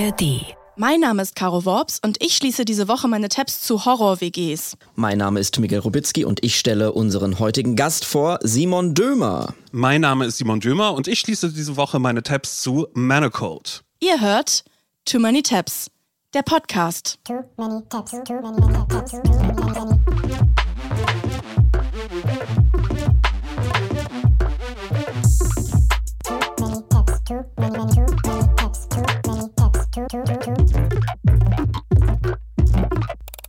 [0.00, 0.56] ARD.
[0.76, 4.78] Mein Name ist Caro Worps und ich schließe diese Woche meine Tabs zu Horror-WGs.
[4.94, 9.52] Mein Name ist Miguel Rubitzky und ich stelle unseren heutigen Gast vor, Simon Dömer.
[9.72, 13.82] Mein Name ist Simon Dömer und ich schließe diese Woche meine Tabs zu Manacled.
[14.00, 14.64] Ihr hört
[15.04, 15.90] Too Many Tabs,
[16.32, 17.18] der Podcast.
[17.24, 18.56] Too many tabs, too many
[18.88, 20.34] tabs, too many, many.
[20.34, 20.49] Too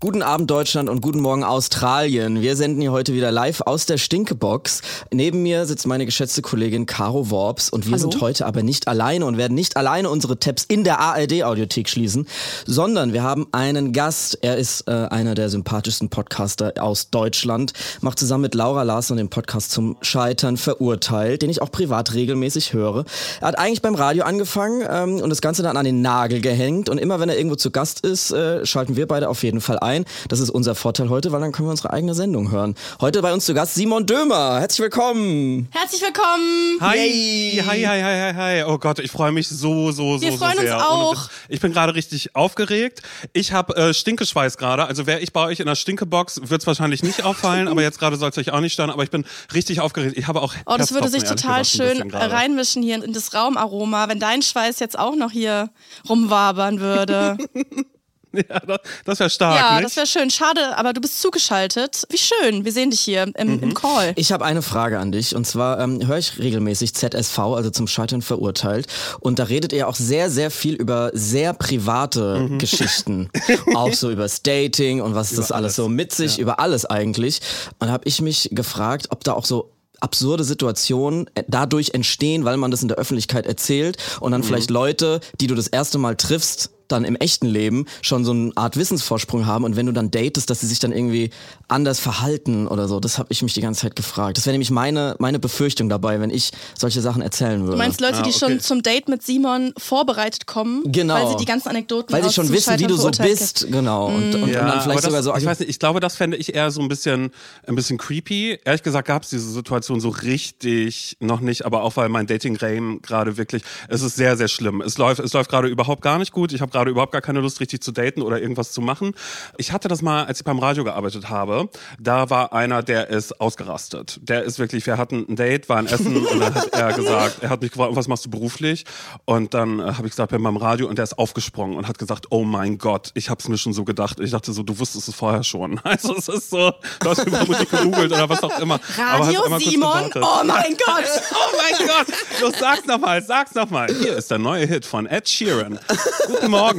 [0.04, 2.42] Guten Abend Deutschland und guten Morgen Australien.
[2.42, 4.82] Wir senden hier heute wieder live aus der Stinkebox.
[5.12, 8.10] Neben mir sitzt meine geschätzte Kollegin Caro Worps und wir Hallo.
[8.10, 11.88] sind heute aber nicht alleine und werden nicht alleine unsere Tabs in der ARD Audiothek
[11.88, 12.26] schließen,
[12.66, 14.40] sondern wir haben einen Gast.
[14.42, 19.30] Er ist äh, einer der sympathischsten Podcaster aus Deutschland, macht zusammen mit Laura Larsson den
[19.30, 23.06] Podcast zum Scheitern verurteilt, den ich auch privat regelmäßig höre.
[23.40, 26.90] Er hat eigentlich beim Radio angefangen ähm, und das Ganze dann an den Nagel gehängt
[26.90, 29.78] und immer wenn er irgendwo zu Gast ist, äh, schalten wir beide auf jeden Fall
[29.78, 29.91] ein.
[30.30, 32.76] Das ist unser Vorteil heute, weil dann können wir unsere eigene Sendung hören.
[33.00, 34.60] Heute bei uns zu Gast Simon Dömer.
[34.60, 35.68] Herzlich willkommen.
[35.72, 36.78] Herzlich willkommen!
[36.80, 37.64] Hi, Yay.
[37.66, 38.64] hi, hi, hi, hi, hi.
[38.64, 40.76] Oh Gott, ich freue mich so, so, so, Wir so freuen uns sehr.
[40.76, 41.30] Ohne auch.
[41.50, 43.02] Ich bin gerade richtig aufgeregt.
[43.34, 44.86] Ich habe äh, Stinkeschweiß gerade.
[44.86, 48.00] Also wäre ich bei euch in der Stinkebox, wird es wahrscheinlich nicht auffallen, aber jetzt
[48.00, 48.90] gerade soll es euch auch nicht stören.
[48.90, 50.18] Aber ich bin richtig aufgeregt.
[50.18, 54.20] Ich habe auch Oh, das würde sich total schön reinmischen hier in das Raumaroma, wenn
[54.20, 55.70] dein Schweiß jetzt auch noch hier
[56.08, 57.38] rumwabern würde.
[58.50, 59.86] Ja, das, das wäre stark, ja, nicht?
[59.86, 60.30] das wäre schön.
[60.30, 62.06] Schade, aber du bist zugeschaltet.
[62.10, 63.64] Wie schön, wir sehen dich hier im, Mhm.
[63.64, 64.14] im Call.
[64.16, 67.88] Ich habe eine Frage an dich und zwar ähm, höre ich regelmäßig ZSV, also zum
[67.88, 68.88] Scheitern verurteilt
[69.20, 72.58] und da redet ihr auch sehr, sehr viel über sehr private Mhm.
[72.60, 73.30] Geschichten,
[73.76, 75.76] auch so über das Dating und was das alles alles.
[75.76, 77.40] so mit sich, über alles eigentlich.
[77.80, 82.44] Und da habe ich mich gefragt, ob da auch so absurde Situationen äh, dadurch entstehen,
[82.46, 85.98] weil man das in der Öffentlichkeit erzählt und dann vielleicht Leute, die du das erste
[86.00, 89.92] Mal triffst, dann im echten Leben schon so eine Art Wissensvorsprung haben und wenn du
[89.92, 91.30] dann datest, dass sie sich dann irgendwie
[91.68, 93.00] anders verhalten oder so.
[93.00, 94.38] Das habe ich mich die ganze Zeit gefragt.
[94.38, 97.72] Das wäre nämlich meine, meine Befürchtung dabei, wenn ich solche Sachen erzählen würde.
[97.74, 98.60] Du meinst Leute, Ah, die schon okay.
[98.60, 101.14] zum Date mit Simon vorbereitet kommen, Genau.
[101.14, 104.08] weil sie die ganzen Anekdoten weil sie schon wissen, wie du so bist, genau.
[104.08, 105.36] Und, und, und Ja, dann vielleicht aber sogar das, so.
[105.38, 107.32] ich weiß nicht, ich glaube, das fände ich eher so ein bisschen,
[107.68, 108.60] ein bisschen creepy.
[108.66, 113.02] Ehrlich gesagt gab es diese Situation so richtig noch nicht, aber auch weil mein Dating-Game
[113.02, 114.82] gerade wirklich, es ist sehr, sehr schlimm.
[114.82, 116.52] Es läuft, es läuft gerade überhaupt gar nicht gut.
[116.54, 119.14] Ich habe gerade überhaupt gar keine Lust, richtig zu daten oder irgendwas zu machen.
[119.58, 121.70] Ich hatte das mal, als ich beim Radio gearbeitet habe,
[122.00, 124.20] da war einer, der ist ausgerastet.
[124.24, 127.38] Der ist wirklich, wir hatten ein Date, war ein Essen und dann hat er gesagt,
[127.42, 128.86] er hat mich gefragt, was machst du beruflich?
[129.26, 131.98] Und dann äh, habe ich gesagt, bin beim Radio und der ist aufgesprungen und hat
[132.00, 134.20] gesagt, oh mein Gott, ich habe es mir schon so gedacht.
[134.20, 135.80] Ich dachte so, du wusstest es vorher schon.
[135.92, 136.72] Also es ist so,
[137.02, 138.80] du hast mir vermutlich gegoogelt oder was auch immer.
[138.98, 141.04] Radio kurz Simon, oh mein Gott!
[141.32, 142.08] Oh mein Gott!
[142.42, 143.88] Los, sag's nochmal, sag's nochmal.
[143.94, 145.80] Hier ist der neue Hit von Ed Sheeran.
[146.28, 146.71] Guten Morgen.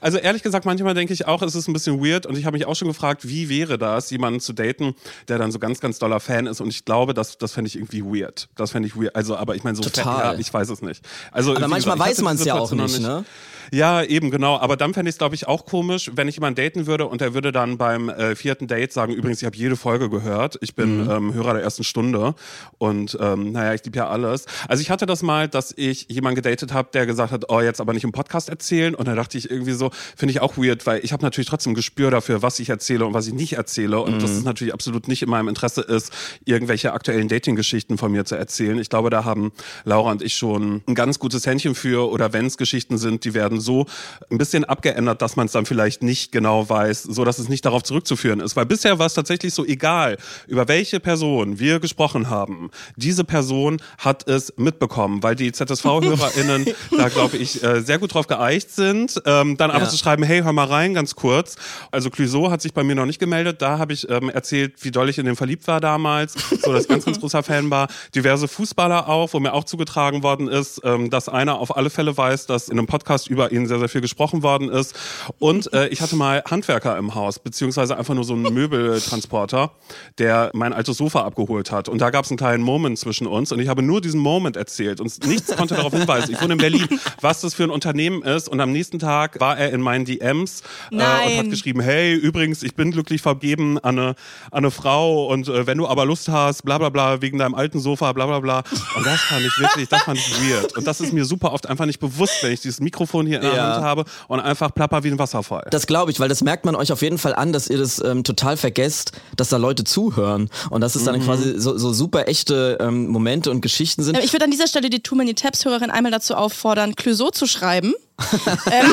[0.00, 2.56] Also ehrlich gesagt, manchmal denke ich auch, es ist ein bisschen weird und ich habe
[2.56, 4.94] mich auch schon gefragt, wie wäre das, jemanden zu daten,
[5.28, 7.76] der dann so ganz, ganz doller Fan ist und ich glaube, das, das fände ich
[7.76, 8.48] irgendwie weird.
[8.56, 9.14] Das fände ich weird.
[9.14, 10.04] Also, aber ich meine, so Total.
[10.04, 11.04] Fan, ja, ich weiß es nicht.
[11.32, 13.24] Also, Aber manchmal gesagt, weiß die man's ja auch noch nicht, ne?
[13.72, 14.58] Ja, eben, genau.
[14.58, 17.20] Aber dann fände ich es, glaube ich, auch komisch, wenn ich jemanden daten würde und
[17.20, 20.58] der würde dann beim äh, vierten Date sagen, übrigens, ich habe jede Folge gehört.
[20.60, 21.10] Ich bin Mhm.
[21.10, 22.34] ähm, Hörer der ersten Stunde
[22.78, 24.46] und ähm, naja, ich liebe ja alles.
[24.68, 27.80] Also ich hatte das mal, dass ich jemanden gedatet habe, der gesagt hat, oh, jetzt
[27.80, 28.94] aber nicht im Podcast erzählen.
[28.94, 31.72] Und dann dachte ich irgendwie so, finde ich auch weird, weil ich habe natürlich trotzdem
[31.72, 34.00] ein Gespür dafür, was ich erzähle und was ich nicht erzähle.
[34.00, 34.20] Und Mhm.
[34.20, 36.12] dass es natürlich absolut nicht in meinem Interesse ist,
[36.44, 38.78] irgendwelche aktuellen Dating-Geschichten von mir zu erzählen.
[38.78, 39.52] Ich glaube, da haben
[39.84, 42.10] Laura und ich schon ein ganz gutes Händchen für.
[42.10, 43.86] Oder wenn es Geschichten sind, die werden so
[44.30, 47.64] ein bisschen abgeändert, dass man es dann vielleicht nicht genau weiß, so dass es nicht
[47.64, 48.56] darauf zurückzuführen ist.
[48.56, 50.16] Weil bisher war es tatsächlich so egal,
[50.46, 52.70] über welche Person wir gesprochen haben.
[52.96, 56.66] Diese Person hat es mitbekommen, weil die ZSV-HörerInnen
[56.96, 59.20] da, glaube ich, äh, sehr gut drauf geeicht sind.
[59.26, 59.90] Ähm, dann einfach Ja.
[59.90, 61.56] zu schreiben, hey, hör mal rein, ganz kurz.
[61.90, 63.62] Also Clouseau hat sich bei mir noch nicht gemeldet.
[63.62, 66.34] Da habe ich ähm, erzählt, wie doll ich in den verliebt war damals.
[66.62, 67.88] So, dass ich ganz, ganz großer Fan war.
[68.14, 72.16] Diverse Fußballer auch, wo mir auch zugetragen worden ist, ähm, dass einer auf alle Fälle
[72.16, 74.94] weiß, dass in einem Podcast über ihn sehr, sehr viel gesprochen worden ist.
[75.38, 79.72] Und äh, ich hatte mal Handwerker im Haus, beziehungsweise einfach nur so einen Möbeltransporter,
[80.18, 81.88] der mein altes Sofa abgeholt hat.
[81.88, 84.56] Und da gab es einen kleinen Moment zwischen uns und ich habe nur diesen Moment
[84.56, 86.32] erzählt und nichts konnte darauf hinweisen.
[86.32, 86.88] Ich wohne in Berlin,
[87.20, 88.48] was das für ein Unternehmen ist.
[88.48, 92.62] Und am nächsten Tag war er in meinen DMs äh, und hat geschrieben, hey, übrigens,
[92.62, 94.08] ich bin glücklich vergeben an eine,
[94.50, 97.54] an eine Frau und äh, wenn du aber Lust hast, bla bla bla, wegen deinem
[97.54, 98.62] alten Sofa, bla bla bla.
[98.96, 100.76] Und das fand ich wirklich, das fand ich weird.
[100.76, 103.48] Und das ist mir super oft einfach nicht bewusst, wenn ich dieses Mikrofon hier in
[103.48, 103.74] der Ja.
[103.74, 105.66] Hand habe und einfach plapper wie ein Wasserfall.
[105.70, 108.02] Das glaube ich, weil das merkt man euch auf jeden Fall an, dass ihr das
[108.02, 111.06] ähm, total vergesst, dass da Leute zuhören und dass es Mhm.
[111.06, 114.18] dann quasi so, so super echte ähm, Momente und Geschichten sind.
[114.18, 117.46] Ich würde an dieser Stelle die Too Many Tabs Hörerin einmal dazu auffordern, Clouseau zu
[117.46, 117.94] schreiben.
[118.70, 118.92] ähm,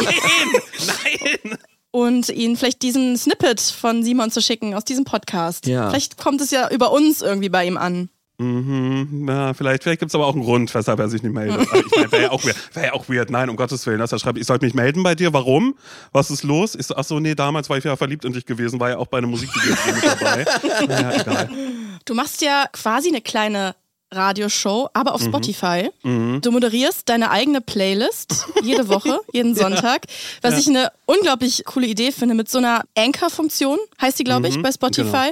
[0.88, 1.58] Nein!
[1.92, 5.66] und ihnen vielleicht diesen Snippet von Simon zu schicken aus diesem Podcast.
[5.68, 5.90] Ja.
[5.90, 8.10] Vielleicht kommt es ja über uns irgendwie bei ihm an.
[8.40, 11.60] Mhm, na, vielleicht vielleicht gibt es aber auch einen Grund, weshalb er sich nicht meldet.
[11.72, 12.56] Also ich wäre ja, auch weird.
[12.76, 13.32] wär ja auch weird.
[13.32, 15.34] Nein, um Gottes Willen, dass er schreibt, ich sollte mich melden bei dir.
[15.34, 15.76] Warum?
[16.12, 16.76] Was ist los?
[16.76, 18.98] Ich so, ach so, nee, damals war ich ja verliebt in dich gewesen, war ja
[18.98, 20.46] auch bei einem Musikvideo mit dabei.
[20.88, 21.50] Naja, egal.
[22.06, 23.76] Du machst ja quasi eine kleine
[24.12, 25.16] Radioshow, aber Mhm.
[25.16, 25.90] auf Spotify.
[26.04, 30.04] Du moderierst deine eigene Playlist jede Woche, jeden Sonntag,
[30.42, 34.56] was ich eine unglaublich coole Idee finde mit so einer Anchor-Funktion, heißt die, glaube Mhm,
[34.56, 35.32] ich, bei Spotify.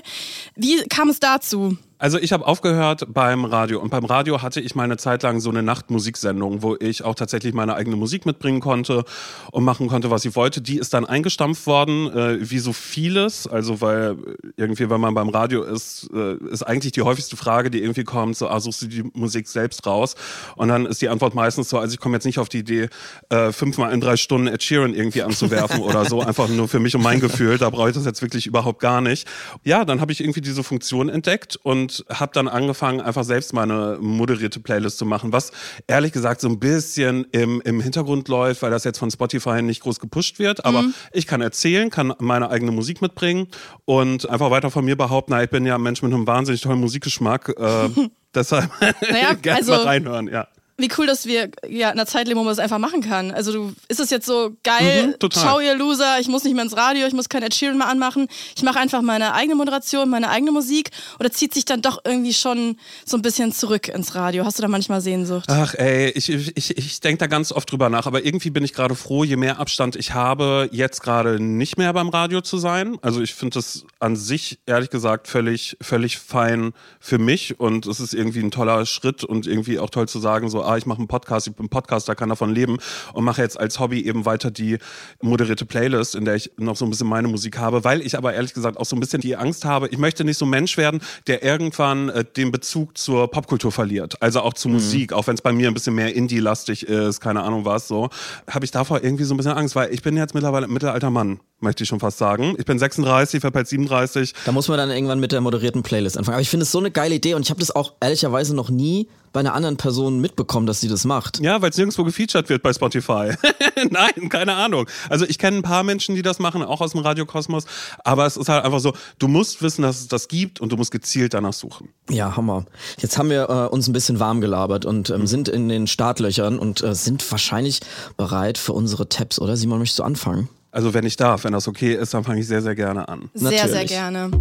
[0.56, 1.78] Wie kam es dazu?
[1.98, 5.50] Also ich habe aufgehört beim Radio und beim Radio hatte ich meine Zeit lang so
[5.50, 9.06] eine Nachtmusiksendung, wo ich auch tatsächlich meine eigene Musik mitbringen konnte
[9.52, 10.60] und machen konnte, was ich wollte.
[10.60, 13.48] Die ist dann eingestampft worden, äh, wie so vieles.
[13.48, 14.18] Also weil
[14.58, 18.36] irgendwie, wenn man beim Radio ist, äh, ist eigentlich die häufigste Frage, die irgendwie kommt,
[18.36, 20.16] so, ah, suchst du die Musik selbst raus?
[20.58, 22.90] Und dann ist die Antwort meistens so, also ich komme jetzt nicht auf die Idee,
[23.30, 26.94] äh, fünfmal in drei Stunden Ed Sheeran irgendwie anzuwerfen oder so, einfach nur für mich
[26.94, 27.58] und mein Gefühl.
[27.58, 29.26] Da brauche ich das jetzt wirklich überhaupt gar nicht.
[29.64, 33.98] Ja, dann habe ich irgendwie diese Funktion entdeckt und habe dann angefangen, einfach selbst meine
[34.00, 35.52] moderierte Playlist zu machen, was
[35.88, 39.82] ehrlich gesagt so ein bisschen im, im Hintergrund läuft, weil das jetzt von Spotify nicht
[39.82, 40.66] groß gepusht wird.
[40.66, 43.48] Aber ich kann erzählen, kann meine eigene Musik mitbringen
[43.86, 46.62] und einfach weiter von mir behaupten, na, ich bin ja ein Mensch mit einem wahnsinnig
[46.62, 47.50] tollen Musikgeschmack.
[47.58, 47.90] Äh,
[48.36, 48.70] deshalb
[49.10, 50.48] Naja, gerne also- mal reinhören, ja.
[50.78, 53.32] Wie cool, dass wir ja in einer Zeit leben, wo man das einfach machen kann.
[53.32, 56.64] Also du, ist es jetzt so geil, Mhm, schau ihr Loser, ich muss nicht mehr
[56.64, 58.28] ins Radio, ich muss kein Ed Sheeran mehr anmachen.
[58.58, 60.90] Ich mache einfach meine eigene Moderation, meine eigene Musik
[61.20, 64.44] oder zieht sich dann doch irgendwie schon so ein bisschen zurück ins Radio?
[64.44, 65.46] Hast du da manchmal Sehnsucht?
[65.48, 68.74] Ach ey, ich, ich, ich denke da ganz oft drüber nach, aber irgendwie bin ich
[68.74, 72.98] gerade froh, je mehr Abstand ich habe, jetzt gerade nicht mehr beim Radio zu sein.
[73.02, 78.00] Also ich finde das an sich, ehrlich gesagt, völlig, völlig fein für mich und es
[78.02, 81.00] ist irgendwie ein toller Schritt und irgendwie auch toll zu sagen, so, ah, ich mache
[81.00, 82.78] einen Podcast, ich bin Podcaster, kann davon leben
[83.14, 84.78] und mache jetzt als Hobby eben weiter die
[85.22, 88.34] moderierte Playlist, in der ich noch so ein bisschen meine Musik habe, weil ich aber
[88.34, 90.78] ehrlich gesagt auch so ein bisschen die Angst habe, ich möchte nicht so ein Mensch
[90.78, 95.36] werden, der irgendwann äh, den Bezug zur Popkultur verliert, also auch zu Musik, auch wenn
[95.36, 98.10] es bei mir ein bisschen mehr Indie-lastig ist, keine Ahnung was so,
[98.50, 101.10] habe ich davor irgendwie so ein bisschen Angst, weil ich bin jetzt mittlerweile ein mittelalter
[101.10, 102.56] Mann, möchte ich schon fast sagen.
[102.58, 104.34] Ich bin 36, werde bald 37.
[104.46, 106.36] Da muss man dann irgendwann mit der moderierten Playlist anfangen.
[106.36, 108.70] Aber ich finde es so eine geile Idee und ich habe das auch ehrlicherweise noch
[108.70, 111.42] nie bei einer anderen Person mitbekommen, dass sie das macht.
[111.42, 113.34] Ja, weil es nirgendwo gefeatured wird bei Spotify.
[113.90, 114.88] Nein, keine Ahnung.
[115.10, 117.66] Also ich kenne ein paar Menschen, die das machen, auch aus dem Radiokosmos.
[118.06, 120.78] Aber es ist halt einfach so, du musst wissen, dass es das gibt und du
[120.78, 121.90] musst gezielt danach suchen.
[122.10, 122.64] Ja, Hammer.
[123.00, 126.58] Jetzt haben wir äh, uns ein bisschen warm gelabert und ähm, sind in den Startlöchern
[126.58, 127.82] und äh, sind wahrscheinlich
[128.16, 129.58] bereit für unsere Tabs, oder?
[129.58, 130.48] Simon, möchtest du anfangen?
[130.76, 133.30] Also wenn ich darf, wenn das okay ist, dann fange ich sehr, sehr gerne an.
[133.34, 133.88] Sehr, sehr natürlich.
[133.88, 134.32] gerne.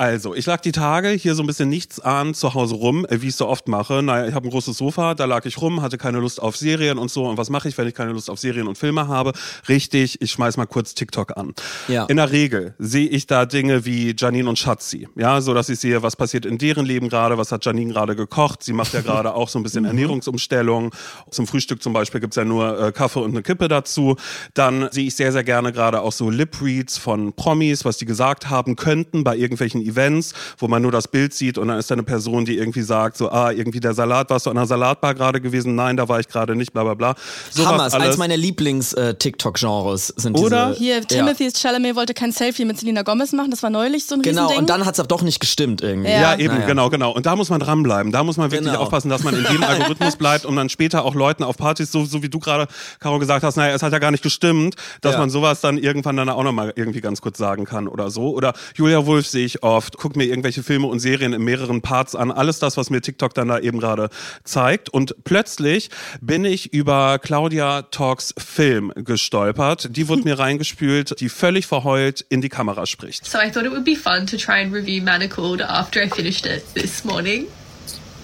[0.00, 3.20] Also, ich lag die Tage hier so ein bisschen nichts an zu Hause rum, äh,
[3.20, 4.02] wie ich so oft mache.
[4.02, 6.96] Naja, ich habe ein großes Sofa, da lag ich rum, hatte keine Lust auf Serien
[6.96, 7.26] und so.
[7.26, 9.34] Und was mache ich, wenn ich keine Lust auf Serien und Filme habe?
[9.68, 11.52] Richtig, ich schmeiß mal kurz TikTok an.
[11.86, 12.06] Ja.
[12.06, 15.06] In der Regel sehe ich da Dinge wie Janine und Schatzi.
[15.16, 18.16] Ja, so dass ich sehe, was passiert in deren Leben gerade, was hat Janine gerade
[18.16, 18.62] gekocht.
[18.62, 20.94] Sie macht ja gerade auch so ein bisschen Ernährungsumstellung.
[21.30, 24.16] Zum Frühstück zum Beispiel gibt's ja nur äh, Kaffee und eine Kippe dazu.
[24.54, 28.48] Dann sehe ich sehr, sehr gerne gerade auch so Lip-Reads von Promis, was die gesagt
[28.48, 31.94] haben könnten bei irgendwelchen Events, wo man nur das Bild sieht und dann ist da
[31.94, 35.14] eine Person, die irgendwie sagt, so, ah, irgendwie der Salat, warst du an einer Salatbar
[35.14, 35.74] gerade gewesen?
[35.74, 37.14] Nein, da war ich gerade nicht, bla bla bla.
[37.50, 38.08] Sowas Hammer, ist alles.
[38.08, 40.68] eins meiner Lieblings-TikTok-Genres sind Oder?
[40.70, 40.78] diese.
[40.78, 41.04] Hier, ja.
[41.04, 44.42] Timothy Chalamet wollte kein Selfie mit Selena Gomez machen, das war neulich so ein Genau,
[44.42, 44.58] Riesending.
[44.60, 46.10] und dann hat's aber doch nicht gestimmt irgendwie.
[46.10, 46.20] Ja.
[46.34, 46.66] Ja, eben, Naja.
[46.66, 47.10] genau, genau.
[47.12, 48.12] Und da muss man dranbleiben.
[48.12, 48.82] Da muss man wirklich Genau.
[48.82, 52.04] aufpassen, dass man in dem Algorithmus bleibt, um dann später auch Leuten auf Partys, so,
[52.04, 52.66] so wie du gerade,
[52.98, 55.18] Caro, gesagt hast, naja, es hat ja gar nicht gestimmt, dass Ja.
[55.18, 58.34] man sowas dann irgendwann dann auch nochmal irgendwie ganz kurz sagen kann oder so.
[58.34, 62.14] Oder Julia Wolf sehe ich oft, guck mir irgendwelche Filme und Serien in mehreren Parts
[62.14, 62.30] an.
[62.30, 64.10] Alles das, was mir TikTok dann da eben gerade
[64.44, 64.88] zeigt.
[64.88, 69.88] Und plötzlich bin ich über Claudia Talks Film gestolpert.
[69.96, 73.26] Die wurde mir reingespült, die völlig verheult in die Kamera spricht.
[73.26, 76.46] So I thought it would be fun to try and review Manacled after I finished
[76.46, 77.46] it this morning.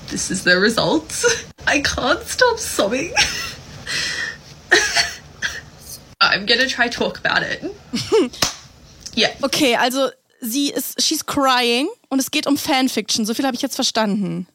[0.08, 1.24] This is the results.
[1.66, 3.12] I can't stop sobbing.
[6.20, 7.62] I'm gonna try talk about it.
[9.14, 9.34] yeah.
[9.42, 10.10] Okay, also
[10.46, 13.26] sie ist, she's crying und es geht um Fanfiction.
[13.26, 14.46] So viel habe ich jetzt verstanden.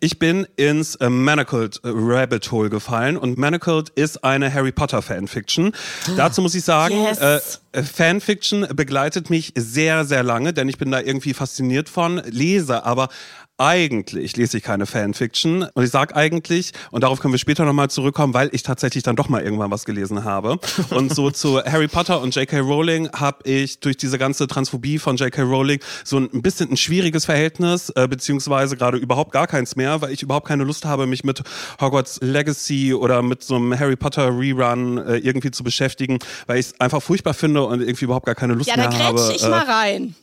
[0.00, 5.02] Ich bin ins äh, Manacled äh, Rabbit Hole gefallen und Manacled ist eine Harry Potter
[5.02, 5.72] Fanfiction.
[6.16, 7.18] Dazu muss ich sagen, Yes.
[7.18, 7.40] äh,
[7.72, 12.86] äh, Fanfiction begleitet mich sehr, sehr lange, denn ich bin da irgendwie fasziniert von, lese
[12.86, 13.08] aber
[13.58, 15.66] eigentlich lese ich keine Fanfiction.
[15.74, 19.16] Und ich sage eigentlich, und darauf können wir später nochmal zurückkommen, weil ich tatsächlich dann
[19.16, 20.58] doch mal irgendwann was gelesen habe.
[20.90, 22.60] Und so zu Harry Potter und J.K.
[22.60, 25.42] Rowling habe ich durch diese ganze Transphobie von J.K.
[25.42, 30.12] Rowling so ein bisschen ein schwieriges Verhältnis, äh, beziehungsweise gerade überhaupt gar keins mehr, weil
[30.12, 31.42] ich überhaupt keine Lust habe, mich mit
[31.80, 36.66] Hogwarts Legacy oder mit so einem Harry Potter Rerun äh, irgendwie zu beschäftigen, weil ich
[36.66, 39.16] es einfach furchtbar finde und irgendwie überhaupt gar keine Lust Ja, da mehr habe.
[39.18, 40.14] grätsch ich äh, mal rein.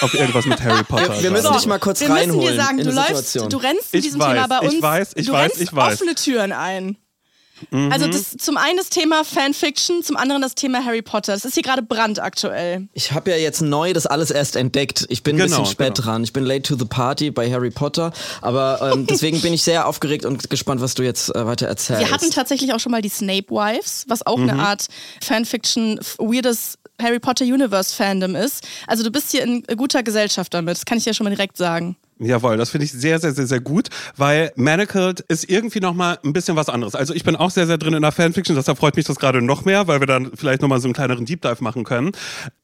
[0.00, 1.22] Auf irgendwas mit Harry Potter.
[1.22, 1.56] Wir müssen sagen.
[1.58, 3.50] dich mal kurz Wir müssen reinholen dir sagen, du läufst, Situation.
[3.50, 4.82] du rennst in Ich diesem weiß, Thema bei ich uns.
[4.82, 5.94] weiß, ich du weiß, rennst ich weiß.
[5.94, 6.96] offene Türen ein.
[7.72, 7.90] Mhm.
[7.90, 11.32] Also das zum einen das Thema Fanfiction, zum anderen das Thema Harry Potter.
[11.32, 12.86] Das ist hier gerade brandaktuell.
[12.92, 15.06] Ich habe ja jetzt neu das alles erst entdeckt.
[15.08, 16.06] Ich bin ein Genau, bisschen spät genau.
[16.06, 16.22] dran.
[16.22, 18.12] Ich bin late to the party bei Harry Potter.
[18.42, 22.02] Aber ähm, deswegen bin ich sehr aufgeregt und gespannt, was du jetzt äh, weiter erzählst.
[22.02, 24.50] Wir hatten tatsächlich auch schon mal die Snape Wives, was auch Mhm.
[24.50, 24.86] eine Art
[25.20, 28.66] Fanfiction, weirdes Harry Potter Universe Fandom ist.
[28.86, 30.76] Also du bist hier in guter Gesellschaft damit.
[30.76, 31.96] Das kann ich ja schon mal direkt sagen.
[32.20, 36.32] Jawohl, das finde ich sehr, sehr, sehr, sehr gut, weil Manacled ist irgendwie nochmal ein
[36.32, 36.96] bisschen was anderes.
[36.96, 39.40] Also ich bin auch sehr, sehr drin in der Fanfiction, deshalb freut mich das gerade
[39.40, 42.10] noch mehr, weil wir dann vielleicht nochmal so einen kleineren Deep Dive machen können.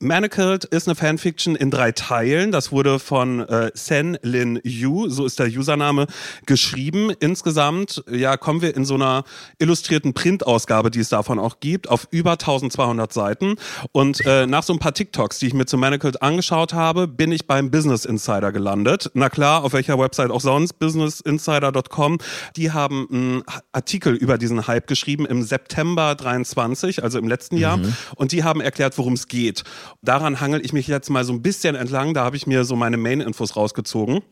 [0.00, 2.50] Manacled ist eine Fanfiction in drei Teilen.
[2.50, 6.08] Das wurde von äh, Sen Lin Yu, so ist der Username,
[6.46, 7.12] geschrieben.
[7.20, 9.22] Insgesamt, ja, kommen wir in so einer
[9.60, 13.54] illustrierten Printausgabe, die es davon auch gibt, auf über 1200 Seiten.
[13.92, 17.30] Und äh, nach so ein paar TikToks, die ich mir zu Manacled angeschaut habe, bin
[17.30, 19.12] ich beim Business Insider gelandet.
[19.14, 22.18] Na klar, auf welcher Website auch sonst, businessinsider.com.
[22.56, 27.78] Die haben einen Artikel über diesen Hype geschrieben im September 23, also im letzten Jahr.
[28.16, 29.64] Und die haben erklärt, worum es geht.
[30.02, 32.14] Daran hangel ich mich jetzt mal so ein bisschen entlang.
[32.14, 34.22] Da habe ich mir so meine Main-Infos rausgezogen.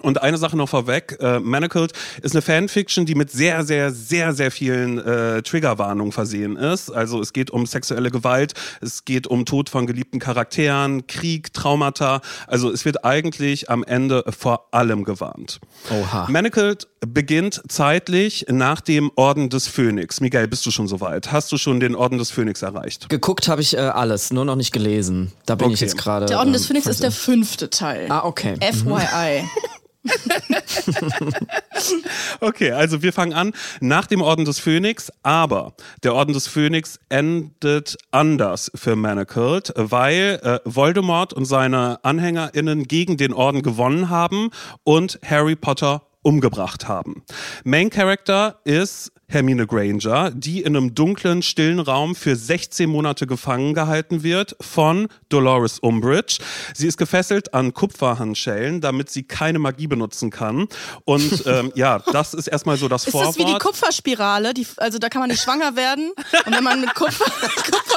[0.00, 4.32] Und eine Sache noch vorweg, äh, Manacled ist eine Fanfiction, die mit sehr, sehr, sehr,
[4.32, 6.90] sehr vielen äh, Triggerwarnungen versehen ist.
[6.90, 12.22] Also es geht um sexuelle Gewalt, es geht um Tod von geliebten Charakteren, Krieg, Traumata.
[12.46, 15.60] Also es wird eigentlich am Ende vor allem gewarnt.
[15.90, 16.26] Oha.
[16.30, 20.20] Manacled beginnt zeitlich nach dem Orden des Phönix.
[20.20, 21.32] Miguel, bist du schon soweit?
[21.32, 23.08] Hast du schon den Orden des Phönix erreicht?
[23.08, 25.32] Geguckt habe ich äh, alles, nur noch nicht gelesen.
[25.46, 25.84] Da bin ich Okay.
[25.84, 26.26] jetzt gerade.
[26.26, 28.06] Der Orden des ähm, Phönix ist der fünfte Teil.
[28.10, 28.54] Ah, okay.
[28.60, 29.44] FYI.
[32.40, 36.98] Okay, also wir fangen an nach dem Orden des Phönix, aber der Orden des Phönix
[37.08, 44.50] endet anders für Manacled, weil äh, Voldemort und seine AnhängerInnen gegen den Orden gewonnen haben
[44.84, 47.22] und Harry Potter umgebracht haben.
[47.64, 53.72] Main Character ist Hermine Granger, die in einem dunklen, stillen Raum für 16 Monate gefangen
[53.72, 56.38] gehalten wird von Dolores Umbridge.
[56.74, 60.68] Sie ist gefesselt an Kupferhandschellen, damit sie keine Magie benutzen kann.
[61.04, 63.38] Und ähm, ja, das ist erstmal so das Ist Vorwort.
[63.38, 64.52] das wie die Kupferspirale?
[64.52, 66.12] Die, also da kann man nicht schwanger werden.
[66.44, 67.24] Und wenn man mit Kupfer,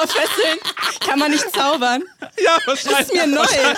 [0.07, 0.59] fesseln,
[0.99, 2.03] kann man nicht zaubern.
[2.43, 2.99] ja, wahrscheinlich.
[3.01, 3.41] ist mir neu.
[3.41, 3.77] Wahrscheinlich,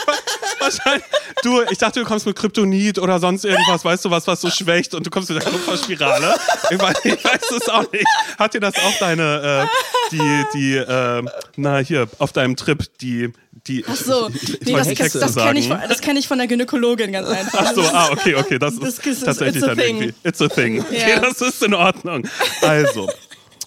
[0.59, 1.03] wahrscheinlich.
[1.43, 4.49] Du, ich dachte, du kommst mit Kryptonit oder sonst irgendwas, weißt du was, was so
[4.49, 6.35] schwächt und du kommst mit der Kupferspirale.
[6.69, 8.05] Ich weiß, ich weiß es auch nicht.
[8.37, 11.23] Hat dir das auch deine, äh, die, die, äh,
[11.55, 13.31] na hier, auf deinem Trip, die,
[13.67, 16.37] die, Ach so, ich, ich nee, das, das, das kenne ich, das kenn ich von
[16.37, 17.59] der Gynäkologin ganz einfach.
[17.67, 19.97] Ach so, ah, okay, okay, das ist Das ist- tatsächlich dann thing.
[20.01, 20.79] irgendwie, it's a thing.
[20.81, 22.27] Okay, das ist in Ordnung.
[22.61, 23.09] Also.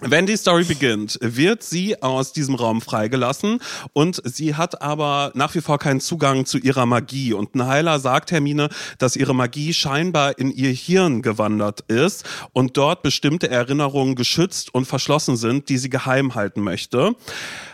[0.03, 3.61] Wenn die Story beginnt, wird sie aus diesem Raum freigelassen
[3.93, 7.35] und sie hat aber nach wie vor keinen Zugang zu ihrer Magie.
[7.35, 13.03] Und Heiler sagt Hermine, dass ihre Magie scheinbar in ihr Hirn gewandert ist und dort
[13.03, 17.15] bestimmte Erinnerungen geschützt und verschlossen sind, die sie geheim halten möchte.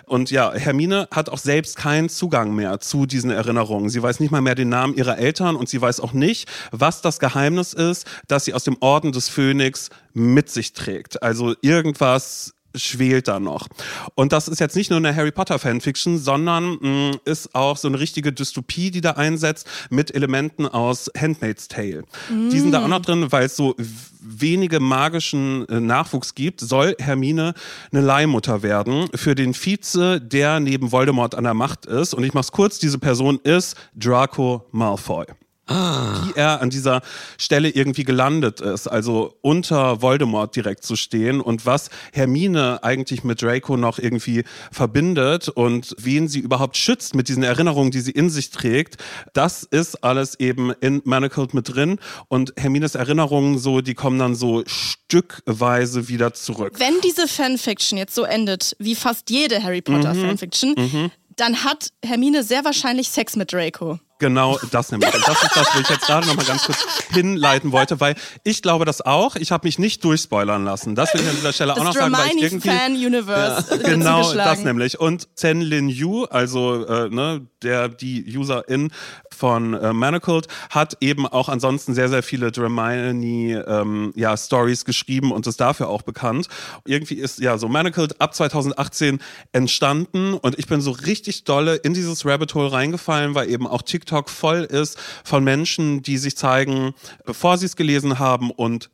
[0.06, 3.88] Und ja, Hermine hat auch selbst keinen Zugang mehr zu diesen Erinnerungen.
[3.88, 7.02] Sie weiß nicht mal mehr den Namen ihrer Eltern und sie weiß auch nicht, was
[7.02, 11.22] das Geheimnis ist, das sie aus dem Orden des Phönix mit sich trägt.
[11.25, 13.68] Also irgendwas schwelt da noch.
[14.14, 17.88] Und das ist jetzt nicht nur eine Harry Potter Fanfiction, sondern mh, ist auch so
[17.88, 22.04] eine richtige Dystopie, die da einsetzt mit Elementen aus Handmaid's Tale.
[22.30, 23.75] Die sind da auch noch drin, weil es so
[24.21, 27.54] wenige magischen äh, Nachwuchs gibt, soll Hermine
[27.92, 32.14] eine Leihmutter werden für den Vize, der neben Voldemort an der Macht ist.
[32.14, 35.26] Und ich mach's kurz, diese Person ist Draco Malfoy
[35.68, 37.02] wie er an dieser
[37.38, 43.42] Stelle irgendwie gelandet ist, also unter Voldemort direkt zu stehen und was Hermine eigentlich mit
[43.42, 48.30] Draco noch irgendwie verbindet und wen sie überhaupt schützt mit diesen Erinnerungen, die sie in
[48.30, 48.96] sich trägt,
[49.32, 54.35] das ist alles eben in Manacled mit drin und Hermines Erinnerungen so, die kommen dann
[54.35, 56.75] so stückweise wieder zurück.
[56.78, 60.26] Wenn diese Fanfiction jetzt so endet, wie fast jede Harry Potter Mhm.
[60.26, 63.99] Fanfiction, dann hat Hermine sehr wahrscheinlich Sex mit Draco.
[64.18, 65.12] Genau das nämlich.
[65.14, 66.78] Und das ist das, wo ich jetzt gerade noch mal ganz kurz
[67.11, 69.37] hinleiten wollte, weil ich glaube das auch.
[69.37, 70.94] Ich habe mich nicht durchspoilern lassen.
[70.94, 73.85] Das will ich an dieser Stelle auch Das noch sagen, weil ich irgendwie Hermione-Fan-Universe wird
[73.85, 74.50] Genau zugeschlagen.
[74.50, 74.99] das nämlich.
[75.00, 78.90] Und Zen Lin Yu, also äh, ne, der die Userin
[79.36, 85.32] von äh, Manacled, hat eben auch ansonsten sehr, sehr viele Dramini ähm, ja, Stories geschrieben
[85.32, 86.48] und ist dafür auch bekannt.
[86.84, 89.20] Irgendwie ist ja so Manacled ab 2018
[89.52, 93.82] entstanden und ich bin so richtig dolle in dieses Rabbit Hole reingefallen, weil eben auch
[93.82, 98.90] TikTok voll ist von Menschen, die sich zeigen, bevor sie es gelesen haben und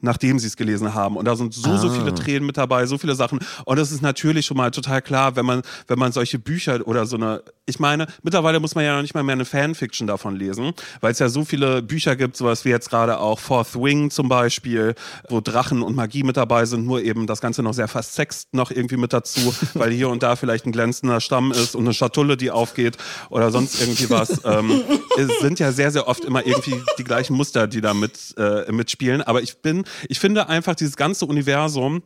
[0.00, 1.16] nachdem sie es gelesen haben.
[1.16, 3.38] Und da sind so, so viele Tränen mit dabei, so viele Sachen.
[3.64, 7.06] Und es ist natürlich schon mal total klar, wenn man, wenn man solche Bücher oder
[7.06, 10.36] so eine, ich meine, mittlerweile muss man ja noch nicht mal mehr eine Fanfiction davon
[10.36, 14.10] lesen, weil es ja so viele Bücher gibt, sowas wie jetzt gerade auch Fourth Wing
[14.10, 14.94] zum Beispiel,
[15.28, 18.70] wo Drachen und Magie mit dabei sind, nur eben das Ganze noch sehr versext noch
[18.70, 22.36] irgendwie mit dazu, weil hier und da vielleicht ein glänzender Stamm ist und eine Schatulle,
[22.36, 22.98] die aufgeht
[23.30, 24.42] oder sonst irgendwie was.
[24.44, 24.82] ähm,
[25.16, 28.70] es sind ja sehr, sehr oft immer irgendwie die gleichen Muster, die da mit, äh,
[28.70, 29.22] mitspielen.
[29.22, 32.02] Aber ich bin, ich finde einfach dieses ganze Universum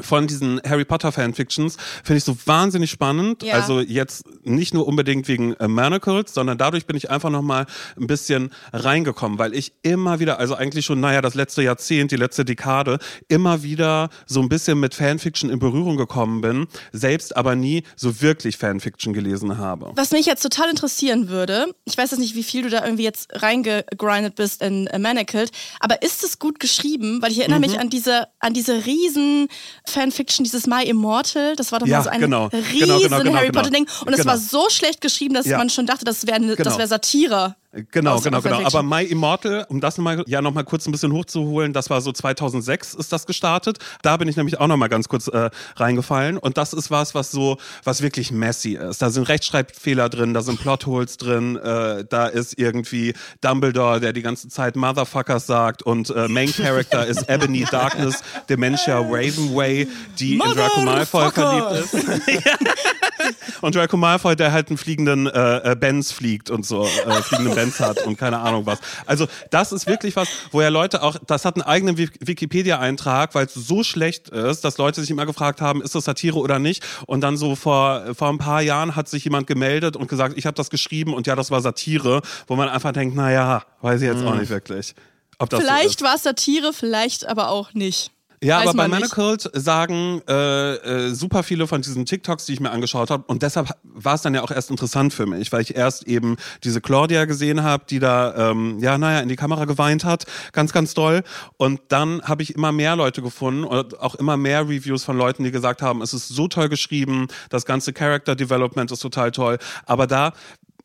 [0.00, 3.42] von diesen Harry Potter Fanfictions finde ich so wahnsinnig spannend.
[3.42, 3.54] Ja.
[3.54, 7.66] Also jetzt nicht nur unbedingt wegen äh, Manacles, sondern dadurch bin ich einfach noch mal
[8.00, 12.16] ein bisschen reingekommen, weil ich immer wieder, also eigentlich schon, naja, das letzte Jahrzehnt, die
[12.16, 17.54] letzte Dekade, immer wieder so ein bisschen mit Fanfiction in Berührung gekommen bin, selbst aber
[17.54, 19.92] nie so wirklich Fanfiction gelesen habe.
[19.94, 23.04] Was mich jetzt total interessieren würde, ich weiß jetzt nicht, wie viel du da irgendwie
[23.04, 27.20] jetzt reingegrindet bist in äh, Manacled, aber ist es gut geschrieben?
[27.20, 27.66] Weil ich erinnere Mhm.
[27.66, 29.48] mich an diese, an diese riesen
[29.86, 32.46] Fanfiction, dieses My Immortal, das war doch Ja, mal so ein genau.
[32.46, 33.60] riesen Genau, genau, genau, Harry genau.
[33.60, 34.30] Potter Ding und es Genau.
[34.30, 35.58] war so schlecht geschrieben, dass Ja.
[35.58, 36.78] man schon dachte, das wäre Genau.
[36.78, 37.56] wär Satire.
[37.90, 38.66] Genau, Aus- genau, aus genau.
[38.66, 42.02] Aber My Immortal, um das mal, ja noch mal kurz ein bisschen hochzuholen, das war
[42.02, 43.78] so 2006 ist das gestartet.
[44.02, 46.36] Da bin ich nämlich auch noch mal ganz kurz äh, reingefallen.
[46.36, 49.00] Und das ist was, was so, was wirklich messy ist.
[49.00, 54.22] Da sind Rechtschreibfehler drin, da sind Plotholes drin, äh, da ist irgendwie Dumbledore, der die
[54.22, 59.88] ganze Zeit Motherfuckers sagt und äh, Main Character ist Ebony Darkness, Dementia Ravenway,
[60.18, 61.94] die in Draco Malfoy verliebt ist.
[63.60, 67.54] Und Draco Malfoy, der halt einen fliegenden äh, äh, Benz fliegt und so, äh, fliegenden
[67.54, 68.78] Benz hat und keine Ahnung was.
[69.06, 73.34] Also das ist wirklich was, wo ja Leute auch, das hat einen eigenen Wik- Wikipedia-Eintrag,
[73.34, 76.58] weil es so schlecht ist, dass Leute sich immer gefragt haben, ist das Satire oder
[76.58, 76.82] nicht?
[77.06, 80.46] Und dann so vor, vor ein paar Jahren hat sich jemand gemeldet und gesagt, ich
[80.46, 84.08] habe das geschrieben und ja, das war Satire, wo man einfach denkt, naja, weiß ich
[84.08, 84.94] jetzt auch nicht wirklich.
[85.38, 85.66] Ob das so.
[85.66, 88.10] Vielleicht war es Satire, vielleicht aber auch nicht.
[88.42, 89.16] Ja, Weiß aber bei man nicht.
[89.16, 93.42] Manacled sagen äh, äh, super viele von diesen TikToks, die ich mir angeschaut habe, und
[93.42, 96.80] deshalb war es dann ja auch erst interessant für mich, weil ich erst eben diese
[96.80, 100.92] Claudia gesehen habe, die da, ähm, ja, naja, in die Kamera geweint hat, ganz, ganz
[100.94, 101.22] doll.
[101.56, 105.44] Und dann habe ich immer mehr Leute gefunden und auch immer mehr Reviews von Leuten,
[105.44, 109.58] die gesagt haben, es ist so toll geschrieben, das ganze Character Development ist total toll.
[109.86, 110.32] Aber da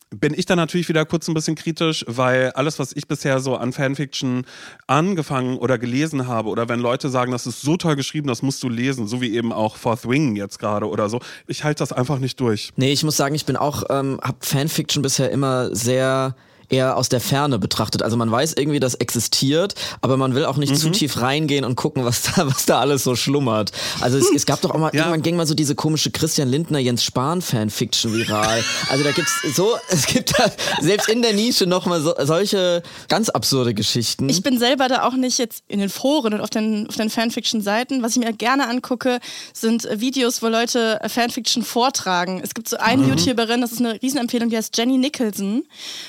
[0.09, 3.55] bin ich dann natürlich wieder kurz ein bisschen kritisch, weil alles, was ich bisher so
[3.55, 4.45] an Fanfiction
[4.87, 8.63] angefangen oder gelesen habe, oder wenn Leute sagen, das ist so toll geschrieben, das musst
[8.63, 11.91] du lesen, so wie eben auch Fourth Wing jetzt gerade oder so, ich halte das
[11.91, 12.71] einfach nicht durch.
[12.77, 16.35] Nee, ich muss sagen, ich bin auch, ähm, hab Fanfiction bisher immer sehr
[16.69, 18.01] eher aus der Ferne betrachtet.
[18.03, 20.77] Also man weiß irgendwie, das existiert, aber man will auch nicht Mhm.
[20.77, 23.71] zu tief reingehen und gucken, was da, was da alles so schlummert.
[24.01, 25.01] Also es, es gab doch auch mal, Ja.
[25.03, 28.63] irgendwann ging mal so diese komische Christian Lindner, Jens Spahn Fanfiction viral.
[28.89, 30.45] Also da gibt's so, es gibt da
[30.81, 34.27] selbst in der Nische nochmal so, solche ganz absurde Geschichten.
[34.29, 37.09] Ich bin selber da auch nicht jetzt in den Foren und auf den, auf den
[37.09, 38.03] Fanfiction-Seiten.
[38.03, 39.19] Was ich mir gerne angucke,
[39.53, 42.41] sind Videos, wo Leute Fanfiction vortragen.
[42.43, 43.09] Es gibt so eine Mhm.
[43.09, 45.63] YouTuberin, das ist eine Riesenempfehlung, die heißt Jenny Nicholson.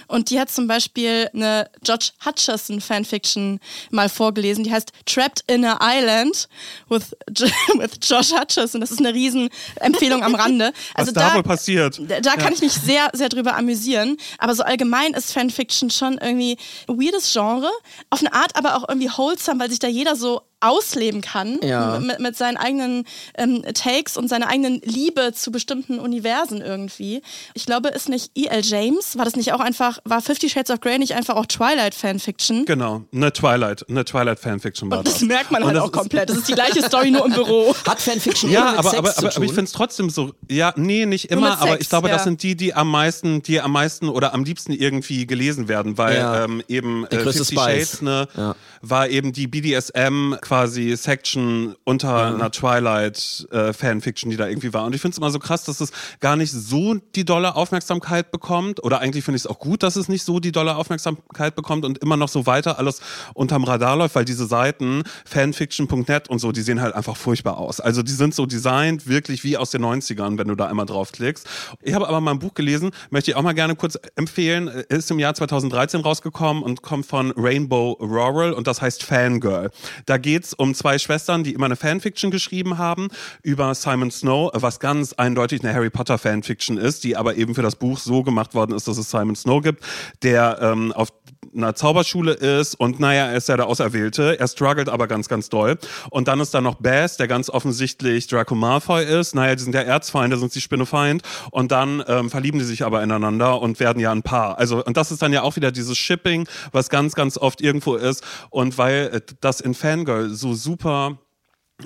[0.09, 4.65] Und die hat zum Beispiel eine George Hutcherson Fanfiction mal vorgelesen.
[4.65, 6.49] Die heißt Trapped in a Island
[6.89, 8.81] with, with Josh Hutcherson.
[8.81, 10.73] Das ist eine Riesenempfehlung am Rande.
[10.95, 12.01] Was da wohl passiert?
[12.09, 14.17] Da da kann ich mich sehr, sehr drüber amüsieren.
[14.39, 16.59] Aber so allgemein ist Fanfiction schon irgendwie
[16.89, 17.71] ein weirdes Genre.
[18.11, 21.99] Auf eine Art aber auch irgendwie wholesome, weil sich da jeder so ausleben kann Ja.
[22.01, 23.05] mit, mit seinen eigenen
[23.37, 27.23] ähm, Takes und seiner eigenen Liebe zu bestimmten Universen irgendwie.
[27.55, 28.63] Ich glaube, ist nicht E.L.
[28.65, 31.95] James, war das nicht auch einfach, war Fifty Shades of Grey nicht einfach auch Twilight
[31.95, 32.65] Fanfiction?
[32.65, 35.15] Genau, eine Twilight, eine Twilight Fanfiction war Und das.
[35.15, 36.29] das merkt man Und halt das auch komplett.
[36.31, 37.75] Das ist die gleiche Story nur im Büro.
[37.87, 39.37] Hat Fanfiction Ja, immer mit aber, Sex aber, zu aber, tun?
[39.37, 40.33] aber ich finde es trotzdem so.
[40.51, 42.25] Ja, nee, nicht immer, mit aber Sex, ich glaube, das ja.
[42.25, 46.17] sind die, die am meisten, die am meisten oder am liebsten irgendwie gelesen werden, weil
[46.17, 46.45] Ja.
[46.45, 47.55] ähm, eben äh, Fifty.
[47.55, 48.55] Shades ne, Ja.
[48.83, 54.87] war eben die BDSM quasi Section unter einer Twilight äh, Fanfiction, die da irgendwie war.
[54.87, 58.33] Und ich finde es immer so krass, dass es gar nicht so die dolle Aufmerksamkeit
[58.33, 58.83] bekommt.
[58.83, 61.85] Oder eigentlich finde ich es auch gut, dass es nicht so die dolle Aufmerksamkeit bekommt
[61.85, 63.03] und immer noch so weiter alles
[63.35, 67.79] unterm Radar läuft, weil diese Seiten fanfiction.net und so, die sehen halt einfach furchtbar aus.
[67.79, 71.47] Also die sind so designt wirklich wie aus den 90ern, wenn du da einmal draufklickst.
[71.83, 74.69] Ich habe aber mal ein Buch gelesen, möchte ich auch mal gerne kurz empfehlen.
[74.89, 79.71] Ist im Jahr 2013 rausgekommen und kommt von Rainbow Rural und das heißt Fangirl.
[80.07, 83.09] Da geht geht's um zwei Schwestern, die immer eine Fanfiction geschrieben haben
[83.43, 87.63] über Simon Snow, was ganz eindeutig eine Harry Potter Fanfiction ist, die aber eben für
[87.63, 89.83] das Buch so gemacht worden ist, dass es Simon Snow gibt,
[90.23, 91.09] der ähm, auf
[91.55, 94.39] einer Zauberschule ist und naja, er ist ja der Auserwählte.
[94.39, 95.79] Er struggelt aber ganz, ganz doll.
[96.11, 99.35] Und dann ist da noch Bass, der ganz offensichtlich Draco Malfoy ist.
[99.35, 101.23] Naja, die sind ja Erzfeinde, sind sie Spinnefeind.
[101.51, 104.59] Und dann ähm, verlieben die sich aber ineinander und werden ja ein Paar.
[104.59, 107.97] Also, und das ist dann ja auch wieder dieses Shipping, was ganz, ganz oft irgendwo
[107.97, 108.23] ist.
[108.51, 111.19] Und weil äh, das in Fangirl so super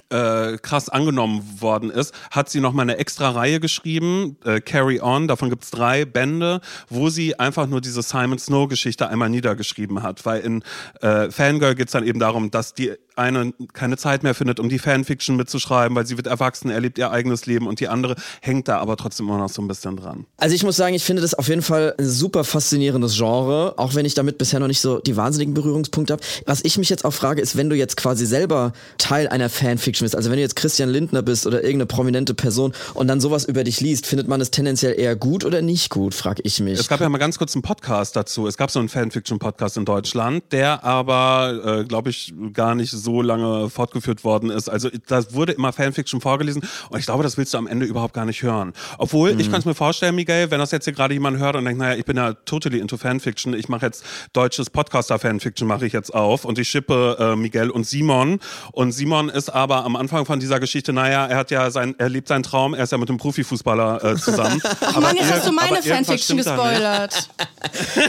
[0.08, 5.00] äh, krass angenommen worden ist, hat sie noch mal eine extra Reihe geschrieben, äh, Carry
[5.02, 10.02] On, davon gibt's drei Bände, wo sie einfach nur diese Simon Snow Geschichte einmal niedergeschrieben
[10.02, 10.64] hat, weil in
[11.02, 14.78] äh, Fangirl geht's dann eben darum, dass die eine keine Zeit mehr findet, um die
[14.78, 18.78] Fanfiction mitzuschreiben, weil sie wird erwachsen, erlebt ihr eigenes Leben und die andere hängt da
[18.78, 20.26] aber trotzdem immer noch so ein bisschen dran.
[20.38, 23.94] Also ich muss sagen, ich finde das auf jeden Fall ein super faszinierendes Genre, auch
[23.94, 26.22] wenn ich damit bisher noch nicht so die wahnsinnigen Berührungspunkte habe.
[26.46, 30.04] Was ich mich jetzt auch frage, ist, wenn du jetzt quasi selber Teil einer Fanfiction
[30.04, 33.44] bist, also wenn du jetzt Christian Lindner bist oder irgendeine prominente Person und dann sowas
[33.44, 36.78] über dich liest, findet man es tendenziell eher gut oder nicht gut, frage ich mich.
[36.78, 38.46] Es gab ja mal ganz kurz einen Podcast dazu.
[38.46, 43.01] Es gab so einen Fanfiction-Podcast in Deutschland, der aber, äh, glaube ich, gar nicht so
[43.22, 44.68] lange fortgeführt worden ist.
[44.68, 48.14] Also da wurde immer Fanfiction vorgelesen und ich glaube, das willst du am Ende überhaupt
[48.14, 48.72] gar nicht hören.
[48.98, 51.64] Obwohl, ich kann es mir vorstellen, Miguel, wenn das jetzt hier gerade jemand hört und
[51.64, 55.92] denkt, naja, ich bin ja totally into Fanfiction, ich mache jetzt deutsches Podcaster-Fanfiction, mache ich
[55.92, 58.38] jetzt auf und ich schippe äh, Miguel und Simon.
[58.72, 62.08] Und Simon ist aber am Anfang von dieser Geschichte, naja, er hat ja sein, er
[62.08, 64.60] lebt seinen Traum, er ist ja mit einem Profifußballer äh, zusammen.
[64.80, 67.28] Ach Mann, jetzt hast du meine Fanfiction gespoilert.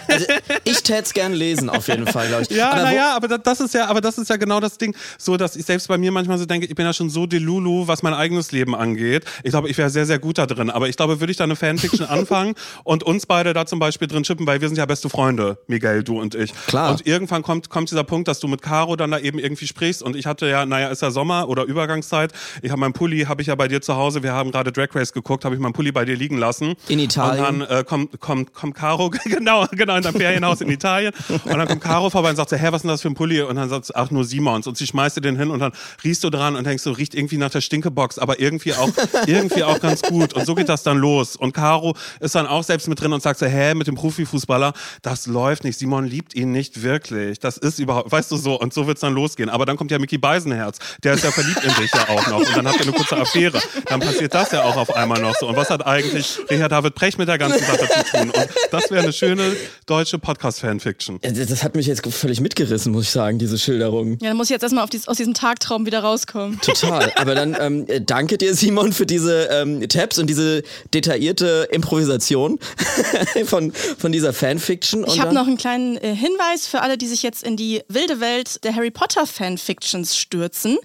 [0.08, 0.25] Also,
[0.65, 2.49] ich täte es gern lesen, auf jeden Fall, glaube ich.
[2.49, 4.83] Ja, naja, aber da- das ist ja, aber das ist ja genau das Ding,
[5.17, 7.88] so dass ich selbst bei mir manchmal so denke, ich bin ja schon so delulu,
[7.88, 9.26] was mein eigenes Leben angeht.
[9.43, 10.69] Ich glaube, ich wäre sehr, sehr gut da drin.
[10.69, 14.08] Aber ich glaube, würde ich da eine Fanfiction anfangen und uns beide da zum Beispiel
[14.08, 16.54] drin schippen, weil wir sind ja beste Freunde, Miguel, du und ich.
[16.67, 16.91] Klar.
[16.91, 20.04] Und irgendwann kommt, kommt dieser Punkt, dass du mit Caro dann da eben irgendwie sprichst
[20.04, 22.34] und ich hatte ja, naja, ist ja Sommer oder Übergangszeit.
[22.62, 24.24] Ich habe meinen Pulli, habe ich ja bei dir zu Hause.
[24.24, 26.76] Wir haben gerade Drag Race geguckt, habe ich meinen Pulli bei dir liegen lassen.
[26.88, 27.46] In Italien.
[27.46, 31.13] Und dann äh, kommt, kommt, kommt Caro, genau, genau, in deinem Ferienhaus in Italien.
[31.30, 33.13] Und dann kommt Caro vorbei und sagt so, hä, was ist denn das für ein
[33.13, 33.41] Pulli?
[33.41, 34.67] Und dann sagt sie, ach, nur Simons.
[34.67, 35.71] Und sie schmeißt dir den hin und dann
[36.03, 38.89] riechst du dran und denkst so, riecht irgendwie nach der Stinkebox, aber irgendwie auch,
[39.27, 40.33] irgendwie auch ganz gut.
[40.33, 41.36] Und so geht das dann los.
[41.36, 44.73] Und Caro ist dann auch selbst mit drin und sagt so, hä, mit dem Profifußballer,
[45.01, 45.79] das läuft nicht.
[45.79, 47.39] Simon liebt ihn nicht wirklich.
[47.39, 49.49] Das ist überhaupt, weißt du so, und so wird's dann losgehen.
[49.49, 52.39] Aber dann kommt ja Mickey Beisenherz, der ist ja verliebt in dich ja auch noch.
[52.39, 53.59] Und dann habt ihr eine kurze Affäre.
[53.86, 55.47] Dann passiert das ja auch auf einmal noch so.
[55.47, 58.29] Und was hat eigentlich Richard David Precht mit der ganzen Sache zu tun?
[58.29, 59.55] Und das wäre eine schöne
[59.86, 61.19] deutsche Podcast-Fanfiction.
[61.21, 64.17] Das das hat mich jetzt völlig mitgerissen, muss ich sagen, diese Schilderung.
[64.21, 66.60] Ja, dann muss ich jetzt erstmal auf dies, aus diesem Tagtraum wieder rauskommen.
[66.62, 67.12] Total.
[67.17, 72.60] Aber dann ähm, äh, danke dir, Simon, für diese ähm, Tabs und diese detaillierte Improvisation
[73.45, 75.04] von, von dieser Fanfiction.
[75.06, 77.58] Ich Und habe dann- noch einen kleinen äh, Hinweis für alle, die sich jetzt in
[77.58, 80.78] die wilde Welt der Harry Potter Fanfictions stürzen.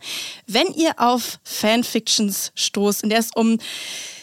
[0.46, 3.58] Wenn ihr auf Fanfictions stoßt, in der es um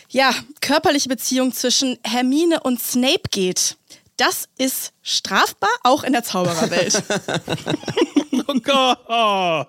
[0.10, 3.78] ja, körperliche Beziehung zwischen Hermine und Snape geht,
[4.18, 7.04] das ist strafbar, auch in der Zaubererwelt.
[8.48, 9.68] Oh Gott!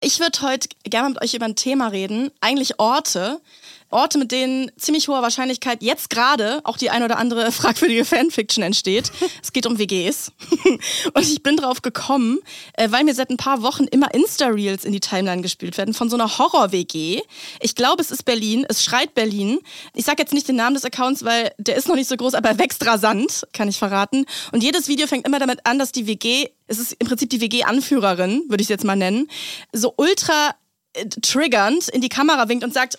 [0.00, 3.40] Ich würde heute gerne mit euch über ein Thema reden, eigentlich Orte.
[3.90, 8.62] Orte, mit denen ziemlich hoher Wahrscheinlichkeit jetzt gerade auch die ein oder andere fragwürdige Fanfiction
[8.62, 9.10] entsteht.
[9.42, 10.32] Es geht um WGs.
[11.14, 12.38] Und ich bin drauf gekommen,
[12.74, 16.08] äh, weil mir seit ein paar Wochen immer Insta-Reels in die Timeline gespielt werden von
[16.08, 17.20] so einer Horror-WG.
[17.60, 18.64] Ich glaube, es ist Berlin.
[18.68, 19.58] Es schreit Berlin.
[19.94, 22.34] Ich sage jetzt nicht den Namen des Accounts, weil der ist noch nicht so groß,
[22.34, 24.24] aber er wächst rasant, kann ich verraten.
[24.52, 27.40] Und jedes Video fängt immer damit an, dass die WG, es ist im Prinzip die
[27.40, 29.28] WG-Anführerin, würde ich es jetzt mal nennen,
[29.72, 30.54] so ultra
[30.92, 32.98] äh, triggernd in die Kamera winkt und sagt,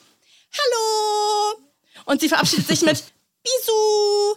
[0.54, 1.56] Hallo!
[2.06, 2.98] Und sie verabschiedet sich mit
[3.44, 4.36] Bisou!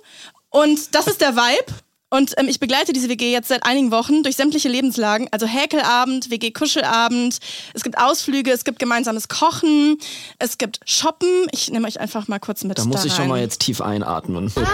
[0.51, 1.67] Und das ist der Vibe.
[2.11, 5.27] Und ähm, ich begleite diese WG jetzt seit einigen Wochen durch sämtliche Lebenslagen.
[5.33, 7.39] Also Häkelabend, WG-Kuschelabend.
[7.75, 9.99] Es gibt Ausflüge, es gibt gemeinsames Kochen,
[10.39, 11.49] es gibt Shoppen.
[11.51, 14.53] Ich nehme euch einfach mal kurz mit Da muss ich schon mal jetzt tief einatmen.
[14.55, 14.71] Heute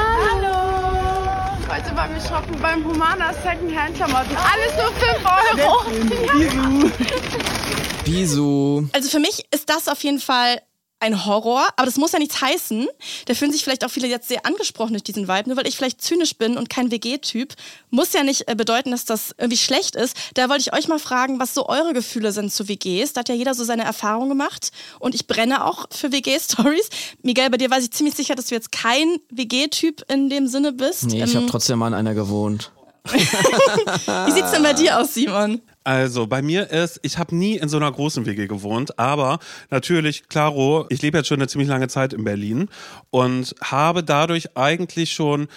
[1.97, 4.37] waren wir shoppen beim Humana Secondhand Klamotten.
[4.37, 5.25] Alles nur 5
[5.63, 6.91] Euro.
[8.05, 8.85] Bisu.
[8.93, 10.61] Also für mich ist das auf jeden Fall
[11.01, 12.87] ein Horror, aber das muss ja nichts heißen.
[13.27, 15.49] Da fühlen sich vielleicht auch viele jetzt sehr angesprochen durch diesen Vibe.
[15.49, 17.55] Nur weil ich vielleicht zynisch bin und kein WG-Typ,
[17.91, 20.17] muss ja nicht äh, bedeuten, dass das irgendwie schlecht ist.
[20.35, 23.13] Da wollte ich euch mal fragen, was so eure Gefühle sind zu WGs.
[23.15, 26.89] Da hat ja jeder so seine Erfahrung gemacht und ich brenne auch für WG-Stories.
[27.23, 30.73] Miguel, bei dir weiß ich ziemlich sicher, dass du jetzt kein WG-Typ in dem Sinne
[30.73, 31.05] bist.
[31.07, 32.71] Nee, ich Ähm, habe trotzdem mal in einer gewohnt.
[33.11, 35.63] wie sieht's denn bei dir aus, Simon?
[35.83, 39.39] Also bei mir ist, ich habe nie in so einer großen WG gewohnt, aber
[39.71, 42.69] natürlich, klaro, ich lebe jetzt schon eine ziemlich lange Zeit in Berlin
[43.09, 45.49] und habe dadurch eigentlich schon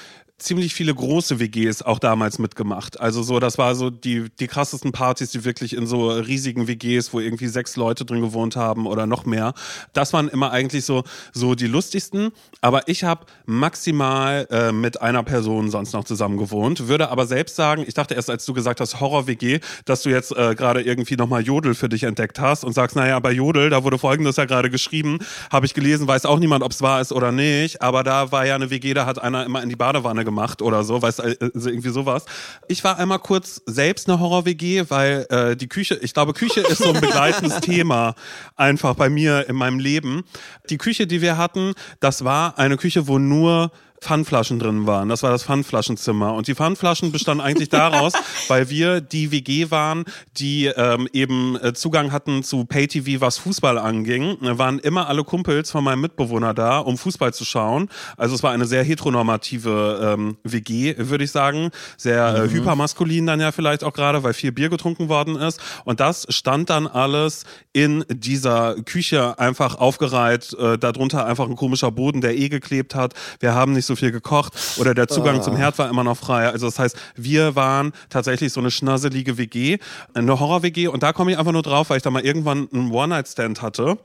[0.43, 2.99] ziemlich viele große WGs auch damals mitgemacht.
[2.99, 7.13] Also so, das war so die, die krassesten Partys, die wirklich in so riesigen WGs,
[7.13, 9.53] wo irgendwie sechs Leute drin gewohnt haben oder noch mehr.
[9.93, 12.31] Das waren immer eigentlich so, so die lustigsten.
[12.61, 16.87] Aber ich habe maximal äh, mit einer Person sonst noch zusammen gewohnt.
[16.87, 20.35] Würde aber selbst sagen, ich dachte erst, als du gesagt hast, Horror-WG, dass du jetzt
[20.35, 23.83] äh, gerade irgendwie nochmal Jodel für dich entdeckt hast und sagst, naja, bei Jodel, da
[23.83, 25.19] wurde folgendes ja gerade geschrieben,
[25.51, 27.81] habe ich gelesen, weiß auch niemand, ob es wahr ist oder nicht.
[27.81, 30.83] Aber da war ja eine WG, da hat einer immer in die Badewanne gemacht oder
[30.83, 32.25] so, weißt also irgendwie sowas.
[32.67, 36.79] Ich war einmal kurz selbst eine Horror-WG, weil äh, die Küche, ich glaube, Küche ist
[36.79, 38.15] so ein begleitendes Thema
[38.55, 40.23] einfach bei mir in meinem Leben.
[40.69, 43.71] Die Küche, die wir hatten, das war eine Küche, wo nur
[44.03, 45.09] Pfandflaschen drin waren.
[45.09, 46.33] Das war das Pfandflaschenzimmer.
[46.33, 48.13] Und die Pfandflaschen bestanden eigentlich daraus,
[48.47, 50.05] weil wir die WG waren,
[50.37, 54.37] die ähm, eben äh, Zugang hatten zu Pay-TV, was Fußball anging.
[54.41, 57.89] Da waren immer alle Kumpels von meinem Mitbewohner da, um Fußball zu schauen.
[58.17, 61.71] Also es war eine sehr heteronormative ähm, WG, würde ich sagen.
[61.97, 65.59] Sehr äh, hypermaskulin dann ja vielleicht auch gerade, weil viel Bier getrunken worden ist.
[65.85, 70.53] Und das stand dann alles in dieser Küche einfach aufgereiht.
[70.53, 73.13] Äh, darunter einfach ein komischer Boden, der eh geklebt hat.
[73.39, 76.47] Wir haben nicht so viel gekocht oder der Zugang zum Herd war immer noch frei.
[76.47, 79.77] Also das heißt, wir waren tatsächlich so eine schnasselige WG,
[80.13, 80.87] eine Horror-WG.
[80.87, 83.97] Und da komme ich einfach nur drauf, weil ich da mal irgendwann einen One-Night-Stand hatte.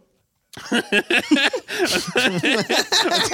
[0.71, 0.85] Und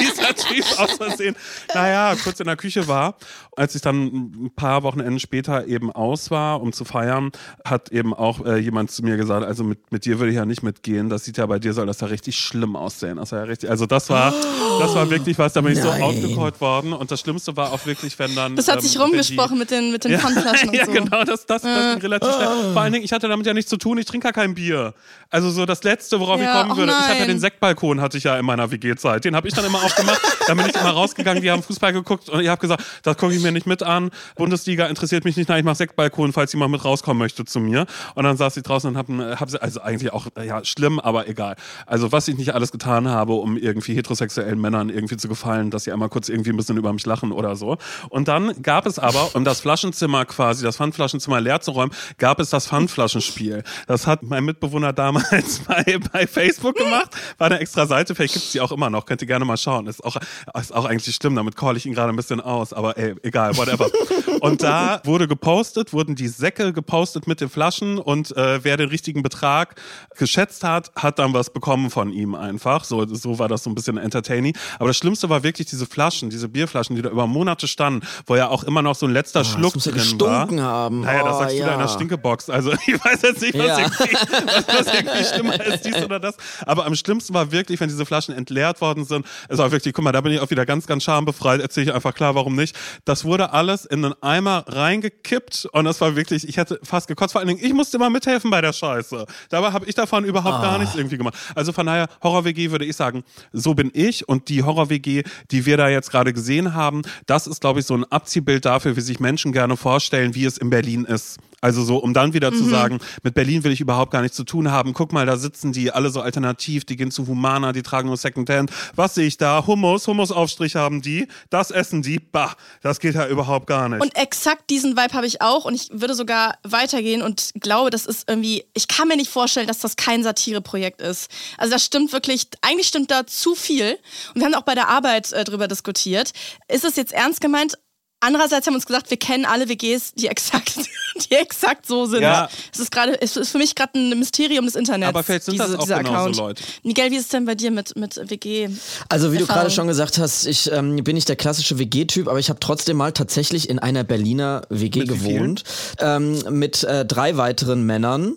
[0.00, 1.36] dieser Typ aus Versehen,
[1.74, 3.16] naja, kurz in der Küche war.
[3.56, 7.30] Als ich dann ein paar Wochenenden später eben aus war, um zu feiern,
[7.64, 10.44] hat eben auch äh, jemand zu mir gesagt, also mit, mit dir würde ich ja
[10.44, 11.08] nicht mitgehen.
[11.08, 13.16] Das sieht ja bei dir soll das ja richtig schlimm aussehen.
[13.16, 14.32] Das ja richtig, also das war,
[14.80, 16.02] das war wirklich was, da bin ich so Nein.
[16.02, 16.92] outgecallt worden.
[16.92, 18.56] Und das Schlimmste war auch wirklich, wenn dann.
[18.56, 20.92] Das hat sich ähm, die- rumgesprochen mit den, mit den Pfandflaschen und ja, so.
[20.92, 22.72] genau, das, das, das ging relativ schnell.
[22.72, 24.94] Vor allen Dingen, ich hatte damit ja nichts zu tun, ich trinke ja kein Bier.
[25.30, 28.00] Also so das Letzte, worauf Ja, ich kommen oh würde, ich hatte ja den Sektbalkon,
[28.00, 29.24] hatte ich ja in meiner WG-Zeit.
[29.24, 32.28] Den habe ich dann immer aufgemacht, dann bin ich immer rausgegangen, die haben Fußball geguckt
[32.28, 34.10] und ich habe gesagt, das gucke ich mir nicht mit an.
[34.36, 37.86] Bundesliga interessiert mich nicht, nein, ich mache Sektbalkon, falls jemand mit rauskommen möchte zu mir.
[38.14, 41.28] Und dann saß ich draußen und habe hab sie, also eigentlich auch, ja, schlimm, aber
[41.28, 41.56] egal.
[41.86, 45.84] Also was ich nicht alles getan habe, um irgendwie heterosexuellen Männern irgendwie zu gefallen, dass
[45.84, 47.78] sie einmal kurz irgendwie ein bisschen über mich lachen oder so.
[48.08, 52.40] Und dann gab es aber, um das Flaschenzimmer quasi, das Pfandflaschenzimmer leer zu räumen, gab
[52.40, 53.62] es das Pfandflaschenspiel.
[53.86, 56.93] Das hat mein Mitbewohner damals bei, bei Facebook gemacht.
[57.38, 59.86] War eine extra Seite, vielleicht gibt's die auch immer noch, könnt ihr gerne mal schauen.
[59.86, 60.16] Ist auch,
[60.58, 63.56] ist auch eigentlich schlimm, damit call ich ihn gerade ein bisschen aus, aber ey, egal,
[63.56, 63.88] whatever.
[64.40, 68.90] Und da wurde gepostet, wurden die Säcke gepostet mit den Flaschen und äh, wer den
[68.90, 69.74] richtigen Betrag
[70.18, 72.84] geschätzt hat, hat dann was bekommen von ihm einfach.
[72.84, 74.54] So, so war das so ein bisschen entertaining.
[74.78, 78.36] Aber das Schlimmste war wirklich diese Flaschen, diese Bierflaschen, die da über Monate standen, wo
[78.36, 80.64] ja auch immer noch so ein letzter das Schluck ja drin gestunken war.
[80.66, 81.00] haben.
[81.00, 81.92] Naja, das Oh, sagst du da in der ja.
[81.92, 82.50] Stinkebox.
[82.50, 83.78] Also ich weiß jetzt nicht, was, Ja.
[83.78, 86.36] irgendwie, was, was irgendwie schlimmer ist, dies oder das.
[86.66, 89.26] Aber am schlimmsten war wirklich, wenn diese Flaschen entleert worden sind.
[89.48, 91.60] Es war wirklich, guck mal, da bin ich auch wieder ganz, ganz schambefreit.
[91.60, 92.76] Erzähle ich einfach klar, warum nicht.
[93.04, 97.32] Das wurde alles in einen Eimer reingekippt und das war wirklich, ich hätte fast gekotzt.
[97.32, 99.26] Vor allen Dingen, ich musste mal mithelfen bei der Scheiße.
[99.48, 101.34] Dabei habe ich davon überhaupt gar nichts irgendwie gemacht.
[101.54, 105.76] Also von daher, Horror-WG würde ich sagen, so bin ich und die Horror-WG, die wir
[105.76, 109.20] da jetzt gerade gesehen haben, das ist, glaube ich, so ein Abziehbild dafür, wie sich
[109.20, 111.38] Menschen gerne vorstellen, wie es in Berlin ist.
[111.64, 114.44] Also so, um dann wieder zu sagen, mit Berlin will ich überhaupt gar nichts zu
[114.44, 114.92] tun haben.
[114.92, 118.18] Guck mal, da sitzen die alle so alternativ, die gehen zu Humana, die tragen nur
[118.18, 118.70] Secondhand.
[118.94, 119.66] Was sehe ich da?
[119.66, 121.26] Hummus, Hummusaufstrich haben die.
[121.48, 122.18] Das essen die.
[122.18, 124.02] Bah, das geht ja überhaupt gar nicht.
[124.02, 128.04] Und exakt diesen Vibe habe ich auch und ich würde sogar weitergehen und glaube, das
[128.04, 131.30] ist irgendwie, ich kann mir nicht vorstellen, dass das kein Satireprojekt ist.
[131.56, 133.98] Also das stimmt wirklich, eigentlich stimmt da zu viel.
[134.34, 136.32] Und wir haben auch bei der Arbeit äh, drüber diskutiert.
[136.68, 137.78] Ist es jetzt ernst gemeint?
[138.24, 140.76] Andererseits haben wir uns gesagt, wir kennen alle WGs, die exakt,
[141.30, 142.22] die exakt so sind.
[142.22, 142.48] Ja.
[142.72, 145.10] Es ist gerade, es ist für mich gerade ein Mysterium des Internets.
[145.10, 146.36] Aber vielleicht sind diese, das auch dieser genauso Account.
[146.36, 146.62] Leute.
[146.84, 148.70] Miguel, wie ist es denn bei dir mit, mit WG?
[149.10, 152.38] Also wie du gerade schon gesagt hast, ich ähm, bin nicht der klassische WG-Typ, aber
[152.38, 155.64] ich habe trotzdem mal tatsächlich in einer Berliner WG Mit gewohnt
[155.98, 158.36] ähm, mit äh, drei weiteren Männern.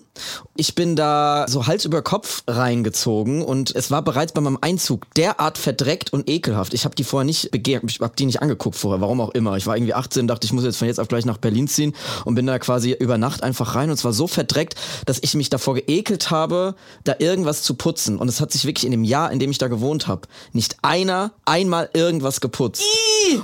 [0.55, 5.13] Ich bin da so Hals über Kopf reingezogen und es war bereits bei meinem Einzug
[5.15, 6.73] derart verdreckt und ekelhaft.
[6.73, 9.57] Ich habe die vorher nicht begehrt, ich habe die nicht angeguckt vorher, warum auch immer.
[9.57, 11.93] Ich war irgendwie 18, dachte ich muss jetzt von jetzt auf gleich nach Berlin ziehen
[12.25, 14.75] und bin da quasi über Nacht einfach rein und zwar so verdreckt,
[15.05, 18.17] dass ich mich davor geekelt habe, da irgendwas zu putzen.
[18.17, 20.77] Und es hat sich wirklich in dem Jahr, in dem ich da gewohnt habe, nicht
[20.81, 22.83] einer einmal irgendwas geputzt.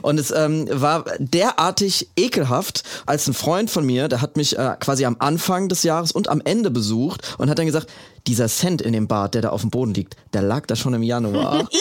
[0.01, 4.75] Und es ähm, war derartig ekelhaft, als ein Freund von mir, der hat mich äh,
[4.79, 7.89] quasi am Anfang des Jahres und am Ende besucht und hat dann gesagt,
[8.27, 10.93] dieser Cent in dem Bad, der da auf dem Boden liegt, der lag da schon
[10.93, 11.67] im Januar.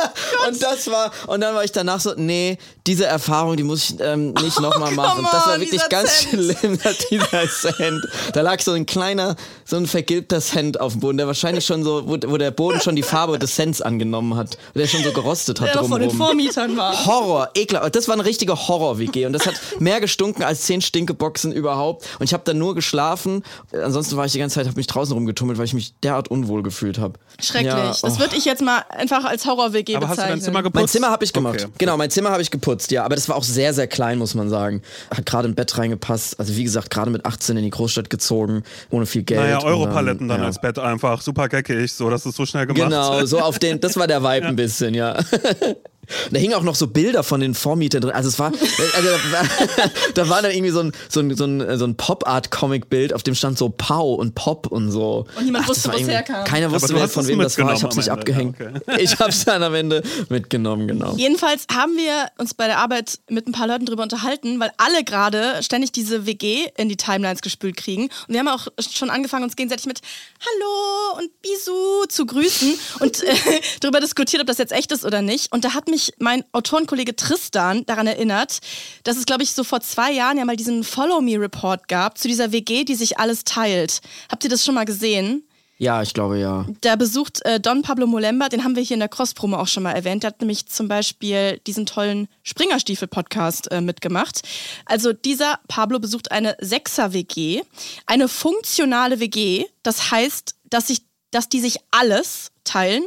[0.48, 4.00] Und das war, und dann war ich danach so, nee, diese Erfahrung, die muss ich
[4.00, 5.26] ähm, nicht nochmal machen.
[5.30, 6.30] Das war on, wirklich ganz Cent.
[6.30, 6.78] schlimm,
[7.10, 8.00] dieser Cent.
[8.32, 11.84] Da lag so ein kleiner, so ein vergilbter Cent auf dem Boden, der wahrscheinlich schon
[11.84, 15.12] so, wo, wo der Boden schon die Farbe des Cents angenommen hat, der schon so
[15.12, 16.10] gerostet hat Der von den.
[16.10, 17.06] Vormietern war.
[17.06, 17.94] Horror, ekelhaft.
[17.94, 22.06] Das war eine richtige Horror-WG und das hat mehr gestunken als zehn Stinkeboxen überhaupt.
[22.18, 23.44] Und ich habe dann nur geschlafen.
[23.72, 26.62] Ansonsten war ich die ganze Zeit, habe mich draußen rumgetummelt, weil ich mich derart unwohl
[26.62, 27.18] gefühlt habe.
[27.40, 27.72] Schrecklich.
[27.72, 28.18] Ja, Das oh.
[28.18, 30.38] würde ich jetzt mal einfach als Horror-WG Aber hast du bezeichnen.
[30.38, 30.82] dein Zimmer geputzt?
[30.82, 31.60] Mein Zimmer habe ich gemacht.
[31.60, 31.72] Okay.
[31.78, 33.04] Genau, mein Zimmer habe ich geputzt, ja.
[33.04, 34.82] Aber das war auch sehr, sehr klein, muss man sagen.
[35.14, 36.38] Hat gerade im Bett reingepasst.
[36.38, 39.40] Also wie gesagt, gerade mit 18 in die Großstadt gezogen, ohne viel Geld.
[39.40, 40.46] Naja, Europaletten dann ja.
[40.46, 41.22] als Bett einfach.
[41.22, 42.88] Super geckig, so, das ist so schnell gemacht.
[42.88, 45.18] Genau, so auf den, das war der Vibe ein bisschen, ja.
[46.30, 48.12] Da hingen auch noch so Bilder von den Vormietern drin.
[48.12, 48.52] Also es war,
[48.94, 51.96] also da war- da war dann irgendwie so ein, so ein, so ein, so ein
[51.96, 55.26] Pop-Art-Comic-Bild, auf dem stand so Pau und Pop und so.
[55.36, 56.44] Und niemand das wusste, wo es herkam.
[56.44, 57.74] Keiner wusste, wer von wem das war.
[57.74, 58.56] Ich hab's nicht Ende, abgehängt.
[58.58, 61.14] ja, Ich hab's dann am Ende mitgenommen, genau.
[61.16, 65.04] Jedenfalls haben wir uns bei der Arbeit mit ein paar Leuten drüber unterhalten, weil alle
[65.04, 68.04] gerade ständig diese WG in die Timelines gespült kriegen.
[68.04, 70.00] Und wir haben auch schon angefangen, uns gegenseitig mit
[70.40, 73.34] Hallo und Bisou zu grüßen und äh,
[73.80, 75.52] darüber diskutiert, ob das jetzt echt ist oder nicht.
[75.52, 78.58] Und da hat mich mein Autorenkollege Tristan daran erinnert,
[79.04, 82.18] dass es, glaube ich, so vor zwei Jahren ja mal diesen Follow Me Report gab
[82.18, 84.00] zu dieser WG, die sich alles teilt.
[84.30, 85.44] Habt ihr das schon mal gesehen?
[85.80, 86.66] Ja, ich glaube ja.
[86.82, 89.82] Da besucht äh, Don Pablo Molemba, den haben wir hier in der Cross-Promo auch schon
[89.82, 90.22] mal erwähnt.
[90.22, 94.42] Der hat nämlich zum Beispiel diesen tollen Springerstiefel-Podcast äh, mitgemacht.
[94.84, 97.62] Also dieser Pablo besucht eine Sechser-WG,
[98.04, 99.64] eine funktionale WG.
[99.82, 103.04] Das heißt, dass, sich, dass die sich alles teilen.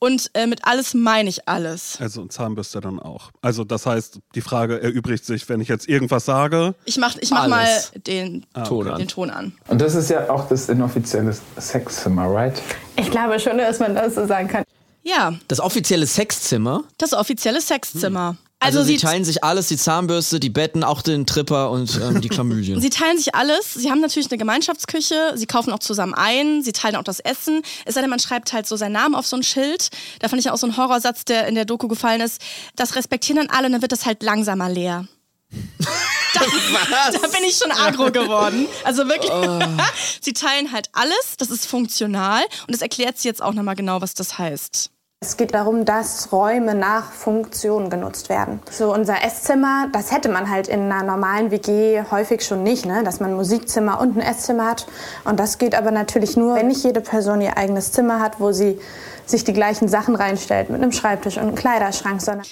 [0.00, 1.98] Und äh, mit alles meine ich alles.
[2.00, 3.30] Also Zahnbürste dann auch.
[3.42, 6.74] Also das heißt, die Frage erübrigt sich, wenn ich jetzt irgendwas sage.
[6.84, 7.66] Ich mach, ich mach mal
[8.06, 8.98] den, Ton an.
[8.98, 9.52] den Ton an.
[9.66, 12.62] Und das ist ja auch das inoffizielle Sexzimmer, right?
[12.96, 14.62] Ich glaube schon, dass man das so sagen kann.
[15.02, 16.84] Ja, Das offizielle Sexzimmer.
[16.98, 18.36] das offizielle Sexzimmer.
[18.60, 22.20] Also, sie sie teilen sich alles, die Zahnbürste, die Betten, auch den Tripper und ähm,
[22.20, 22.80] die Chlamydien.
[22.80, 23.74] Sie teilen sich alles.
[23.74, 25.32] Sie haben natürlich eine Gemeinschaftsküche.
[25.36, 26.62] Sie kaufen auch zusammen ein.
[26.62, 27.62] Sie teilen auch das Essen.
[27.84, 29.90] Es sei denn, man schreibt halt so seinen Namen auf so ein Schild.
[30.18, 32.40] Da fand ich auch so einen Horrorsatz, der in der Doku gefallen ist.
[32.74, 35.06] Das respektieren dann alle und dann wird das halt langsamer leer.
[36.34, 38.66] Da, da bin ich schon agro geworden.
[38.84, 39.32] Also wirklich,
[40.20, 41.36] sie teilen halt alles.
[41.38, 42.42] Das ist funktional.
[42.66, 44.90] Und das erklärt sie jetzt auch nochmal genau, was das heißt.
[45.20, 48.60] Es geht darum, dass Räume nach Funktion genutzt werden.
[48.70, 53.02] So unser Esszimmer, das hätte man halt in einer normalen WG häufig schon nicht, ne?
[53.02, 54.86] dass man ein Musikzimmer und ein Esszimmer hat.
[55.24, 58.52] Und das geht aber natürlich nur, wenn nicht jede Person ihr eigenes Zimmer hat, wo
[58.52, 58.78] sie
[59.26, 62.46] sich die gleichen Sachen reinstellt mit einem Schreibtisch und einem Kleiderschrank, sondern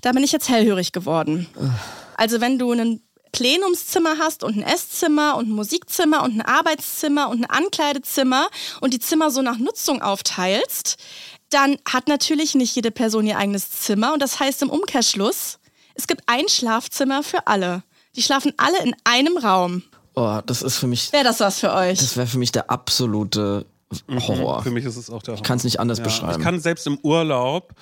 [0.00, 1.46] Da bin ich jetzt hellhörig geworden.
[2.16, 3.00] Also wenn du ein
[3.30, 8.48] Plenumszimmer hast und ein Esszimmer und ein Musikzimmer und ein Arbeitszimmer und ein Ankleidezimmer
[8.80, 10.96] und die Zimmer so nach Nutzung aufteilst,
[11.50, 15.58] dann hat natürlich nicht jede Person ihr eigenes Zimmer und das heißt im Umkehrschluss,
[15.94, 17.82] es gibt ein Schlafzimmer für alle.
[18.16, 19.82] Die schlafen alle in einem Raum.
[20.14, 21.98] Oh, das ist für mich, Wäre das was für euch?
[21.98, 23.66] das wäre für mich der absolute
[24.10, 24.62] Horror.
[24.62, 26.38] Für mich ist es auch der Ich kann es nicht anders Ja, beschreiben.
[26.40, 27.72] Ich kann selbst im Urlaub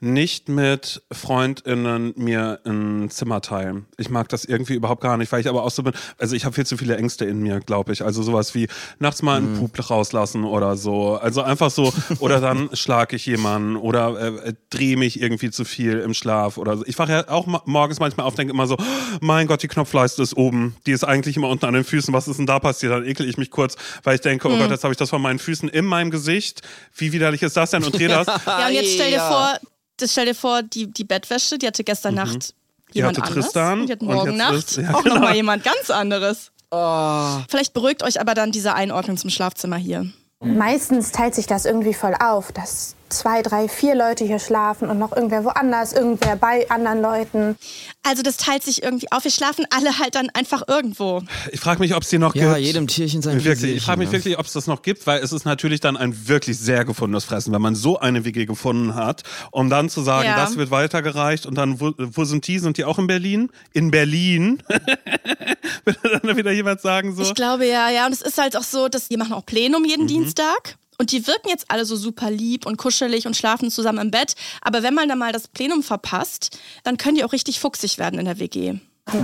[0.00, 3.86] nicht mit FreundInnen mir ein Zimmer teilen.
[3.96, 6.44] Ich mag das irgendwie überhaupt gar nicht, weil ich aber auch so bin, also ich
[6.44, 8.02] habe viel zu viele Ängste in mir, glaube ich.
[8.04, 9.58] Also sowas wie nachts mal einen Mhm.
[9.70, 11.14] Pup rauslassen oder so.
[11.16, 15.98] Also einfach so, oder dann schlage ich jemanden oder äh, drehe mich irgendwie zu viel
[16.00, 16.84] im Schlaf oder so.
[16.86, 18.76] Ich wache ja auch morgens manchmal auf, denke immer so,
[19.20, 20.76] mein Gott, die Knopfleiste ist oben.
[20.86, 22.12] Die ist eigentlich immer unten an den Füßen.
[22.14, 22.92] Was ist denn da passiert?
[22.92, 24.58] Dann ekel ich mich kurz, weil ich denke, oh Mhm.
[24.60, 26.62] Gott, jetzt habe ich das von meinen Füßen in meinem Gesicht.
[26.96, 27.84] Wie widerlich ist das denn?
[27.84, 28.26] Und drehe das.
[28.46, 29.28] Ja, und jetzt stell dir Ja.
[29.28, 29.58] vor,
[29.98, 32.92] das stell dir vor, die, die Bettwäsche, die hatte gestern Nacht Mhm.
[32.94, 33.34] Die jemand anders.
[33.34, 35.16] Tristan und die hat morgen jetzt Nacht ist- ja, auch genau.
[35.16, 36.50] nochmal jemand ganz anderes.
[36.70, 37.38] Oh.
[37.50, 40.10] Vielleicht beruhigt euch aber dann diese Einordnung zum Schlafzimmer hier.
[40.40, 44.98] meistens teilt sich das irgendwie voll auf, dass zwei, drei, vier Leute hier schlafen und
[44.98, 47.56] noch irgendwer woanders, irgendwer bei anderen Leuten.
[48.02, 49.24] Also das teilt sich irgendwie auf.
[49.24, 51.22] Wir schlafen alle halt dann einfach irgendwo.
[51.52, 52.66] Ich frage mich, ob es die noch Ja, gibt.
[52.66, 54.12] jedem Tierchen sein Wirklich, ich frage mich ne?
[54.14, 57.24] wirklich, ob es das noch gibt, weil es ist natürlich dann ein wirklich sehr gefundenes
[57.24, 60.36] Fressen, wenn man so eine WG gefunden hat, um dann zu sagen, Ja.
[60.36, 62.58] das wird weitergereicht und dann, wo, wo sind die?
[62.58, 63.50] Sind die auch in Berlin?
[63.72, 64.62] In Berlin?
[65.84, 67.22] Würde dann wieder jemand sagen so?
[67.22, 68.06] Ich glaube ja, ja.
[68.06, 70.76] Und es ist halt auch so, dass die machen auch Plenum jeden Dienstag.
[71.00, 74.34] Und die wirken jetzt alle so super lieb und kuschelig und schlafen zusammen im Bett.
[74.62, 78.18] Aber wenn man dann mal das Plenum verpasst, dann können die auch richtig fuchsig werden
[78.18, 78.74] in der WG.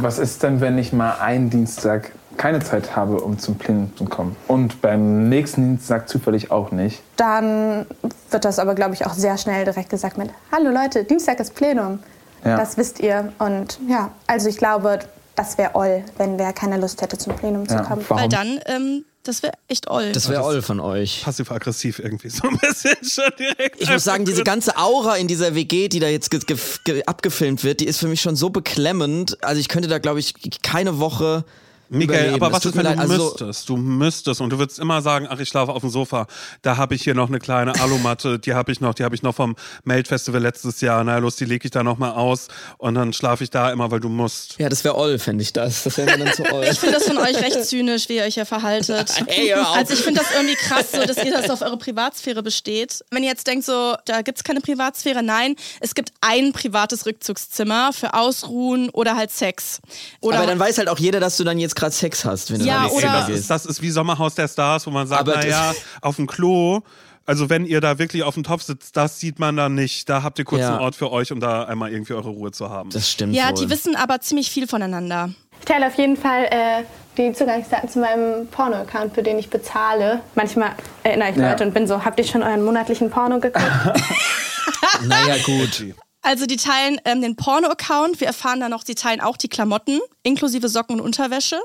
[0.00, 4.04] Was ist denn, wenn ich mal einen Dienstag keine Zeit habe, um zum Plenum zu
[4.04, 4.34] kommen?
[4.48, 7.02] Und beim nächsten Dienstag zufällig auch nicht?
[7.16, 7.86] Dann
[8.30, 11.54] wird das aber, glaube ich, auch sehr schnell direkt gesagt mit, hallo Leute, Dienstag ist
[11.54, 11.98] Plenum.
[12.44, 12.56] Ja.
[12.56, 13.32] Das wisst ihr.
[13.38, 15.00] Und ja, also ich glaube,
[15.34, 18.04] das wäre all, wenn wer keine Lust hätte, zum Plenum zu Ja, kommen.
[18.08, 18.22] warum?
[18.22, 20.12] Weil dann ähm, Das wäre echt oll.
[20.12, 21.22] Das wäre all von euch.
[21.24, 23.80] Passiv-aggressiv irgendwie so ein bisschen schon direkt.
[23.80, 27.02] Ich muss sagen, diese ganze Aura in dieser WG, die da jetzt ge ge ge
[27.06, 29.42] abgefilmt wird, die ist für mich schon so beklemmend.
[29.42, 31.44] Also ich könnte da, glaube ich, keine Woche.
[31.88, 32.42] Michael, überleben.
[32.42, 33.68] aber was ist, wenn du also- müsstest?
[33.68, 36.26] Du müsstest und du würdest immer sagen, ach, ich schlafe auf dem Sofa.
[36.62, 39.22] Da habe ich hier noch eine kleine Alumatte, die habe ich noch, die habe ich
[39.22, 41.02] noch vom Melt-Festival letztes Jahr.
[41.04, 43.90] Na los, die lege ich da noch mal aus und dann schlafe ich da immer,
[43.90, 44.58] weil du musst.
[44.58, 45.84] Ja, das wäre all, fände ich das.
[45.84, 46.64] Das wäre dann zu all.
[46.64, 49.10] Ich finde das von euch recht zynisch, wie ihr euch hier verhaltet.
[49.26, 49.52] Ey.
[49.52, 53.04] Also ich finde das irgendwie krass, so, dass ihr das auf eure Privatsphäre besteht.
[53.10, 57.06] Wenn ihr jetzt denkt, so, da gibt es keine Privatsphäre, nein, es gibt ein privates
[57.06, 59.80] Rückzugszimmer für Ausruhen oder halt Sex.
[60.20, 62.60] Oder Aber dann weiß halt auch jeder, dass du dann jetzt gerade Sex hast, wenn
[62.60, 65.06] du Ja, da nicht oder- das, ist, das ist wie Sommerhaus der Stars, wo man
[65.06, 66.80] sagt, naja, auf dem Klo.
[67.26, 70.08] Also wenn ihr da wirklich auf dem Topf sitzt, das sieht man dann nicht.
[70.10, 70.72] Da habt ihr kurz Ja.
[70.72, 72.90] einen Ort für euch, um da einmal irgendwie eure Ruhe zu haben.
[72.90, 73.54] Das stimmt ja, wohl.
[73.54, 75.30] die wissen aber ziemlich viel voneinander.
[75.60, 76.82] Ich teile auf jeden Fall äh,
[77.16, 80.20] die Zugangsdaten zu meinem Porno-Account, für den ich bezahle.
[80.34, 80.72] Manchmal
[81.02, 81.50] erinnere ich Ja.
[81.52, 83.64] Leute und bin so, habt ihr schon euren monatlichen Porno geguckt?
[85.06, 85.94] naja, gut.
[86.24, 90.00] Also die teilen ähm, den Porno-Account, wir erfahren dann noch, sie teilen auch die Klamotten,
[90.22, 91.60] inklusive Socken und Unterwäsche.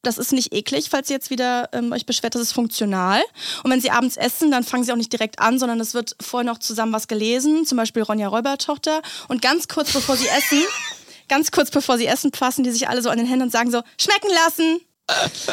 [0.00, 3.20] Das ist nicht eklig, falls ihr jetzt wieder ähm, euch beschwert, das ist funktional.
[3.62, 6.16] Und wenn sie abends essen, dann fangen sie auch nicht direkt an, sondern es wird
[6.18, 9.02] vorher noch zusammen was gelesen, zum Beispiel Ronja Räubertochter.
[9.28, 10.62] Und ganz kurz bevor sie essen,
[11.28, 13.70] ganz kurz bevor sie essen, fassen die sich alle so an den Händen und sagen
[13.70, 14.80] so, schmecken lassen.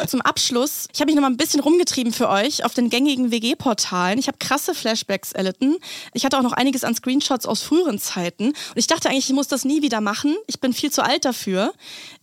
[0.08, 3.32] Zum Abschluss, ich habe mich noch mal ein bisschen rumgetrieben für euch auf den gängigen
[3.32, 4.20] WG-Portalen.
[4.20, 5.78] Ich habe krasse Flashbacks erlitten.
[6.14, 8.48] Ich hatte auch noch einiges an Screenshots aus früheren Zeiten.
[8.48, 10.36] Und ich dachte eigentlich, ich muss das nie wieder machen.
[10.48, 11.74] Ich bin viel zu alt dafür.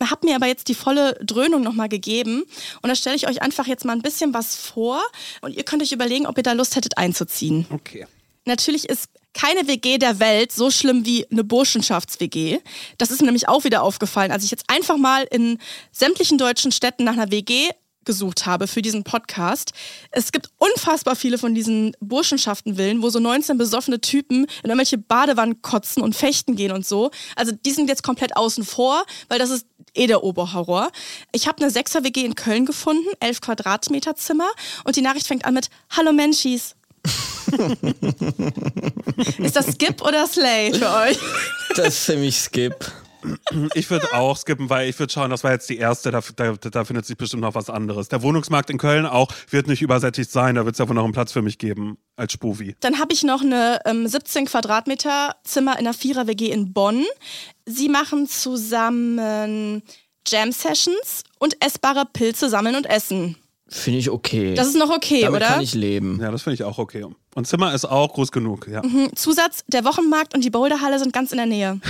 [0.01, 2.45] Hab mir aber jetzt die volle Dröhnung noch mal gegeben.
[2.83, 5.03] Und da stelle ich euch einfach jetzt mal ein bisschen was vor.
[5.41, 7.67] Und ihr könnt euch überlegen, ob ihr da Lust hättet einzuziehen.
[7.71, 8.07] Okay.
[8.45, 12.61] Natürlich ist keine WG der Welt so schlimm wie eine Burschenschafts-WG.
[12.99, 15.59] Das ist mir nämlich auch wieder aufgefallen, als ich jetzt einfach mal in
[15.93, 17.71] sämtlichen deutschen Städten nach einer WG
[18.05, 19.73] gesucht habe für diesen Podcast.
[20.11, 25.63] Es gibt unfassbar viele von diesen Burschenschaftenvillen, wo so 19 besoffene Typen in irgendwelche Badewannen
[25.63, 27.11] kotzen und fechten gehen und so.
[27.35, 30.91] Also die sind jetzt komplett außen vor, weil das ist eh der Oberhorror.
[31.33, 34.49] Ich habe eine 6er WG in Köln gefunden, 11 Quadratmeter Zimmer
[34.85, 36.77] und die Nachricht fängt an mit Hallo Menschis.
[39.39, 41.19] Ist das Skip oder Slay für euch?
[41.77, 42.75] Das ist für mich Skip.
[43.75, 46.57] Ich würde auch skippen, weil ich würde schauen, das war jetzt die erste, da, da,
[46.57, 48.09] da findet sich bestimmt noch was anderes.
[48.09, 51.05] Der Wohnungsmarkt in Köln auch wird nicht übersättigt sein, da wird es ja wohl noch
[51.05, 52.77] einen Platz für mich geben als Spuvi.
[52.81, 57.05] Dann habe ich noch eine ähm, 17 Quadratmeter Zimmer in einer Vierer-WG in Bonn.
[57.65, 59.83] Sie machen zusammen
[60.27, 63.37] Jam-Sessions und essbare Pilze sammeln und essen.
[63.67, 64.55] Finde ich okay.
[64.55, 65.49] Das ist noch okay, Damit oder?
[65.49, 66.19] kann ich leben.
[66.21, 67.07] Ja, das finde ich auch okay.
[67.35, 68.83] Und Zimmer ist auch groß genug, ja.
[68.83, 71.81] Hm, Zusatz, der Wochenmarkt und die Boulderhalle sind ganz in der Nähe.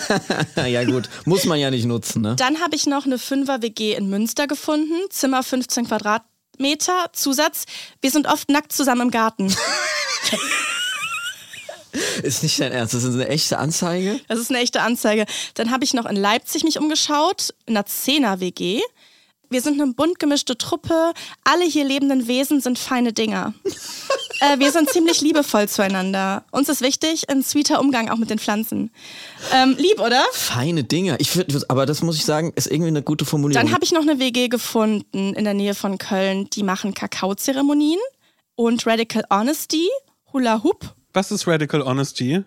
[0.56, 2.36] ja gut, muss man ja nicht nutzen, ne?
[2.36, 7.06] Dann habe ich noch eine Fünfer-WG in Münster gefunden, Zimmer 15 Quadratmeter.
[7.12, 7.64] Zusatz,
[8.02, 9.52] wir sind oft nackt zusammen im Garten.
[12.22, 14.20] Ist nicht dein Ernst, das ist eine echte Anzeige?
[14.26, 15.26] Das ist eine echte Anzeige.
[15.54, 18.80] Dann habe ich noch in Leipzig mich umgeschaut, in einer Zehner-WG.
[19.50, 21.12] Wir sind eine bunt gemischte Truppe.
[21.44, 23.54] Alle hier lebenden Wesen sind feine Dinger.
[24.40, 26.44] äh, wir sind ziemlich liebevoll zueinander.
[26.50, 28.90] Uns ist wichtig, ein sweeter Umgang auch mit den Pflanzen.
[29.52, 30.22] Ähm, lieb, oder?
[30.32, 31.16] Feine Dinge.
[31.18, 33.64] Ich würd, aber das muss ich sagen, ist irgendwie eine gute Formulierung.
[33.64, 36.48] Dann habe ich noch eine WG gefunden in der Nähe von Köln.
[36.50, 38.00] Die machen Kakaozeremonien
[38.56, 39.88] und Radical Honesty,
[40.32, 40.94] Hula Hoop.
[41.12, 42.44] Was ist Radical Honesty?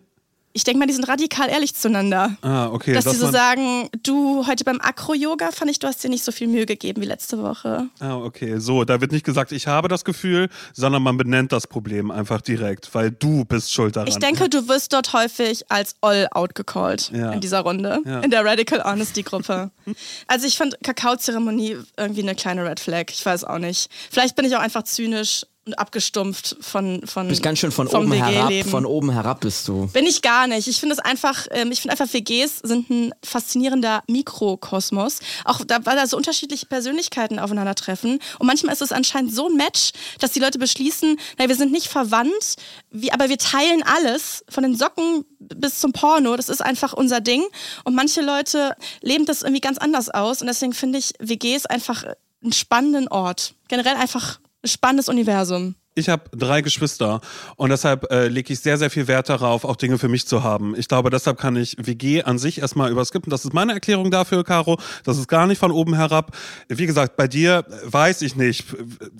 [0.57, 2.35] Ich denke mal, die sind radikal ehrlich zueinander.
[2.41, 2.93] Ah, okay.
[2.93, 6.31] dass die so sagen, du heute beim Akro-Yoga fand ich, du hast dir nicht so
[6.31, 7.89] viel Mühe gegeben wie letzte Woche.
[7.99, 8.57] Ah, okay.
[8.57, 12.41] So, da wird nicht gesagt, ich habe das Gefühl, sondern man benennt das Problem einfach
[12.41, 14.07] direkt, weil du bist schuld daran.
[14.07, 17.33] Ich denke, du wirst dort häufig als all out gecallt Ja.
[17.33, 18.21] in dieser Runde, Ja.
[18.21, 19.69] in der Radical Honesty Gruppe.
[20.27, 23.05] also ich fand Kakaozeremonie irgendwie eine kleine Red Flag.
[23.11, 23.91] Ich weiß auch nicht.
[24.09, 28.11] Vielleicht bin ich auch einfach zynisch und abgestumpft von von bist ganz schön von oben
[28.11, 28.51] herab.
[28.69, 29.87] Von oben herab bist du.
[29.87, 30.67] Bin ich gar nicht.
[30.67, 35.19] Ich finde es einfach, ähm, ich finde einfach, WGs sind ein faszinierender Mikrokosmos.
[35.45, 38.19] Auch da, weil da so unterschiedliche Persönlichkeiten aufeinandertreffen.
[38.39, 41.71] Und manchmal ist es anscheinend so ein Match, dass die Leute beschließen, naja, wir sind
[41.71, 42.55] nicht verwandt,
[42.89, 46.35] wie, aber wir teilen alles, von den Socken bis zum Porno.
[46.35, 47.43] Das ist einfach unser Ding.
[47.83, 50.41] Und manche Leute leben das irgendwie ganz anders aus.
[50.41, 52.03] Und deswegen finde ich WGs einfach
[52.43, 53.53] einen spannenden Ort.
[53.67, 55.75] Generell einfach ein spannendes Universum.
[55.97, 57.21] Ich habe drei Geschwister
[57.55, 60.43] und deshalb äh, lege ich sehr, sehr viel Wert darauf, auch Dinge für mich zu
[60.43, 60.75] haben.
[60.77, 63.29] Ich glaube, deshalb kann ich WG an sich erstmal überskippen.
[63.29, 64.77] Das ist meine Erklärung dafür, Caro.
[65.03, 66.35] Das ist gar nicht von oben herab.
[66.69, 68.65] Wie gesagt, bei dir weiß ich nicht.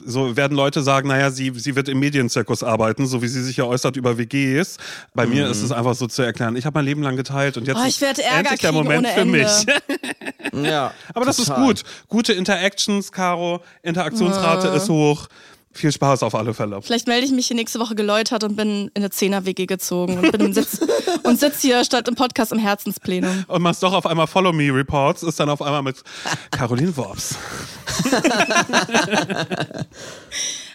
[0.05, 3.57] So werden Leute sagen, naja, sie, sie wird im Medienzirkus arbeiten, so wie sie sich
[3.57, 4.77] ja äußert über WGs.
[5.13, 5.51] Bei mir Mhm.
[5.51, 6.55] ist es einfach so zu erklären.
[6.55, 8.69] Ich habe mein Leben lang geteilt und jetzt Oh, ich ist werde Ärger endlich der
[8.71, 9.37] kriegen Moment ohne für Ende.
[10.53, 10.65] mich.
[10.69, 11.65] Ja, Aber das ist total.
[11.65, 11.83] gut.
[12.07, 13.61] Gute Interactions, Caro.
[13.83, 15.27] Interaktionsrate ist hoch.
[15.77, 16.81] Viel Spaß auf alle Fälle.
[16.81, 20.31] Vielleicht melde ich mich hier nächste Woche geläutert und bin in eine Zehner-WG gezogen und,
[20.31, 20.79] bin Sitz
[21.23, 23.45] und sitz hier statt im Podcast im Herzensplenum.
[23.47, 25.97] Und machst doch auf einmal Follow Me Reports, ist dann auf einmal mit
[26.51, 27.35] Caroline Worps.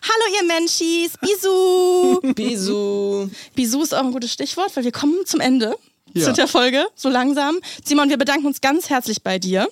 [0.04, 2.20] Hallo ihr Menschis, Bisou!
[2.34, 3.28] Bisu.
[3.56, 5.74] Bisou ist auch ein gutes Stichwort, weil wir kommen zum Ende
[6.12, 6.30] Ja.
[6.32, 7.56] der Folge, so langsam.
[7.84, 9.68] Simon, wir bedanken uns ganz herzlich bei dir.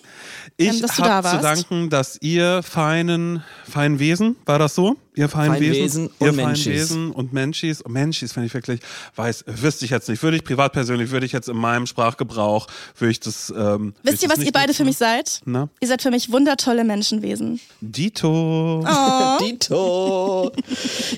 [0.57, 1.45] Ich Ähm, dass du da habe zu warst.
[1.45, 4.97] danken, dass ihr feinen, feinen Wesen, war das so?
[5.21, 6.65] Ihr feinen Fein Wesen, Wesen ihr und feinen.
[6.65, 7.83] Wesen und Menschis.
[7.83, 8.81] Und Menschis, wenn ich wirklich
[9.17, 10.23] weiß, wüsste ich jetzt nicht.
[10.23, 12.69] Würde ich privat persönlich, würde ich jetzt in meinem Sprachgebrauch,
[12.99, 13.53] würde ich das.
[13.55, 15.43] Ähm, Wisst ihr, das was ihr beide für mich seid?
[15.45, 15.69] Na?
[15.79, 17.61] Ihr seid für mich wundertolle Menschenwesen.
[17.83, 18.83] Dito.
[18.83, 19.39] Oh.
[19.45, 20.53] Dito.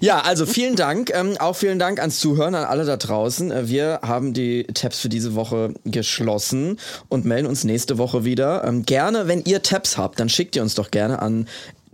[0.01, 1.11] Ja, also vielen Dank.
[1.15, 3.53] Ähm, auch vielen Dank ans Zuhören, an alle da draußen.
[3.53, 8.65] Äh, Wir haben die Tabs für diese Woche geschlossen und melden uns nächste Woche wieder.
[8.65, 11.47] Ähm, gerne, wenn ihr Tabs habt, dann schickt ihr uns doch gerne an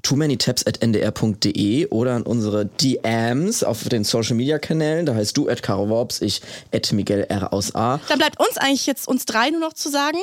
[0.02, 5.06] too many tabs at ndr.de oder an unsere DMs auf den Social Media Kanälen.
[5.06, 6.42] Da heißt du at Caro Worps, ich
[6.72, 8.00] at Miguel R aus A.
[8.08, 10.18] Dann bleibt uns eigentlich jetzt uns drei nur noch zu sagen.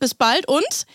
[0.00, 0.86] Bis bald und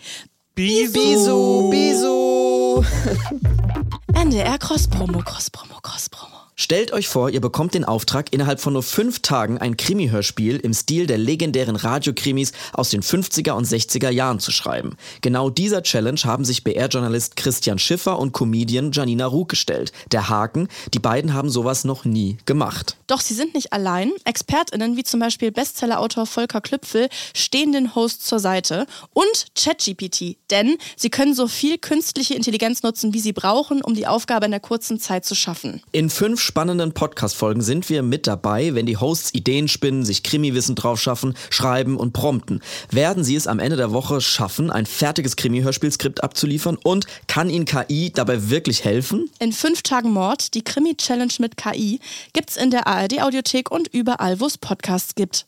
[0.56, 2.84] Bisu, Bisu.
[4.14, 6.33] NDR Cross Promo, Cross Promo, Cross Promo.
[6.56, 10.74] Stellt euch vor, ihr bekommt den Auftrag, innerhalb von nur fünf Tagen ein Krimi-Hörspiel im
[10.76, 14.96] Stil der legendären Radiokrimis aus den 50er und 60er Jahren zu schreiben.
[15.22, 19.92] Genau dieser Challenge haben sich BR-Journalist Christian Schiffer und Comedian Janina Ruck gestellt.
[20.12, 22.98] Der Haken, die beiden haben sowas noch nie gemacht.
[23.08, 24.12] Doch sie sind nicht allein.
[24.24, 30.78] ExpertInnen wie zum Beispiel Bestsellerautor Volker Klüpfel stehen den Hosts zur Seite und ChatGPT, denn
[30.98, 34.60] sie können so viel künstliche Intelligenz nutzen, wie sie brauchen, um die Aufgabe in der
[34.60, 35.82] kurzen Zeit zu schaffen.
[35.92, 40.76] In fünf spannenden Podcast-Folgen sind wir mit dabei, wenn die Hosts Ideen spinnen, sich Krimi-Wissen
[40.76, 42.62] drauf schaffen, schreiben und prompten.
[42.92, 47.66] Werden sie es am Ende der Woche schaffen, ein fertiges Krimi-Hörspielskript abzuliefern und kann ihnen
[47.66, 49.30] KI dabei wirklich helfen?
[49.40, 52.00] In fünf Tagen Mord, die Krimi-Challenge mit KI,
[52.34, 55.48] gibt's in der ARD-Audiothek und überall, wo es Podcasts gibt.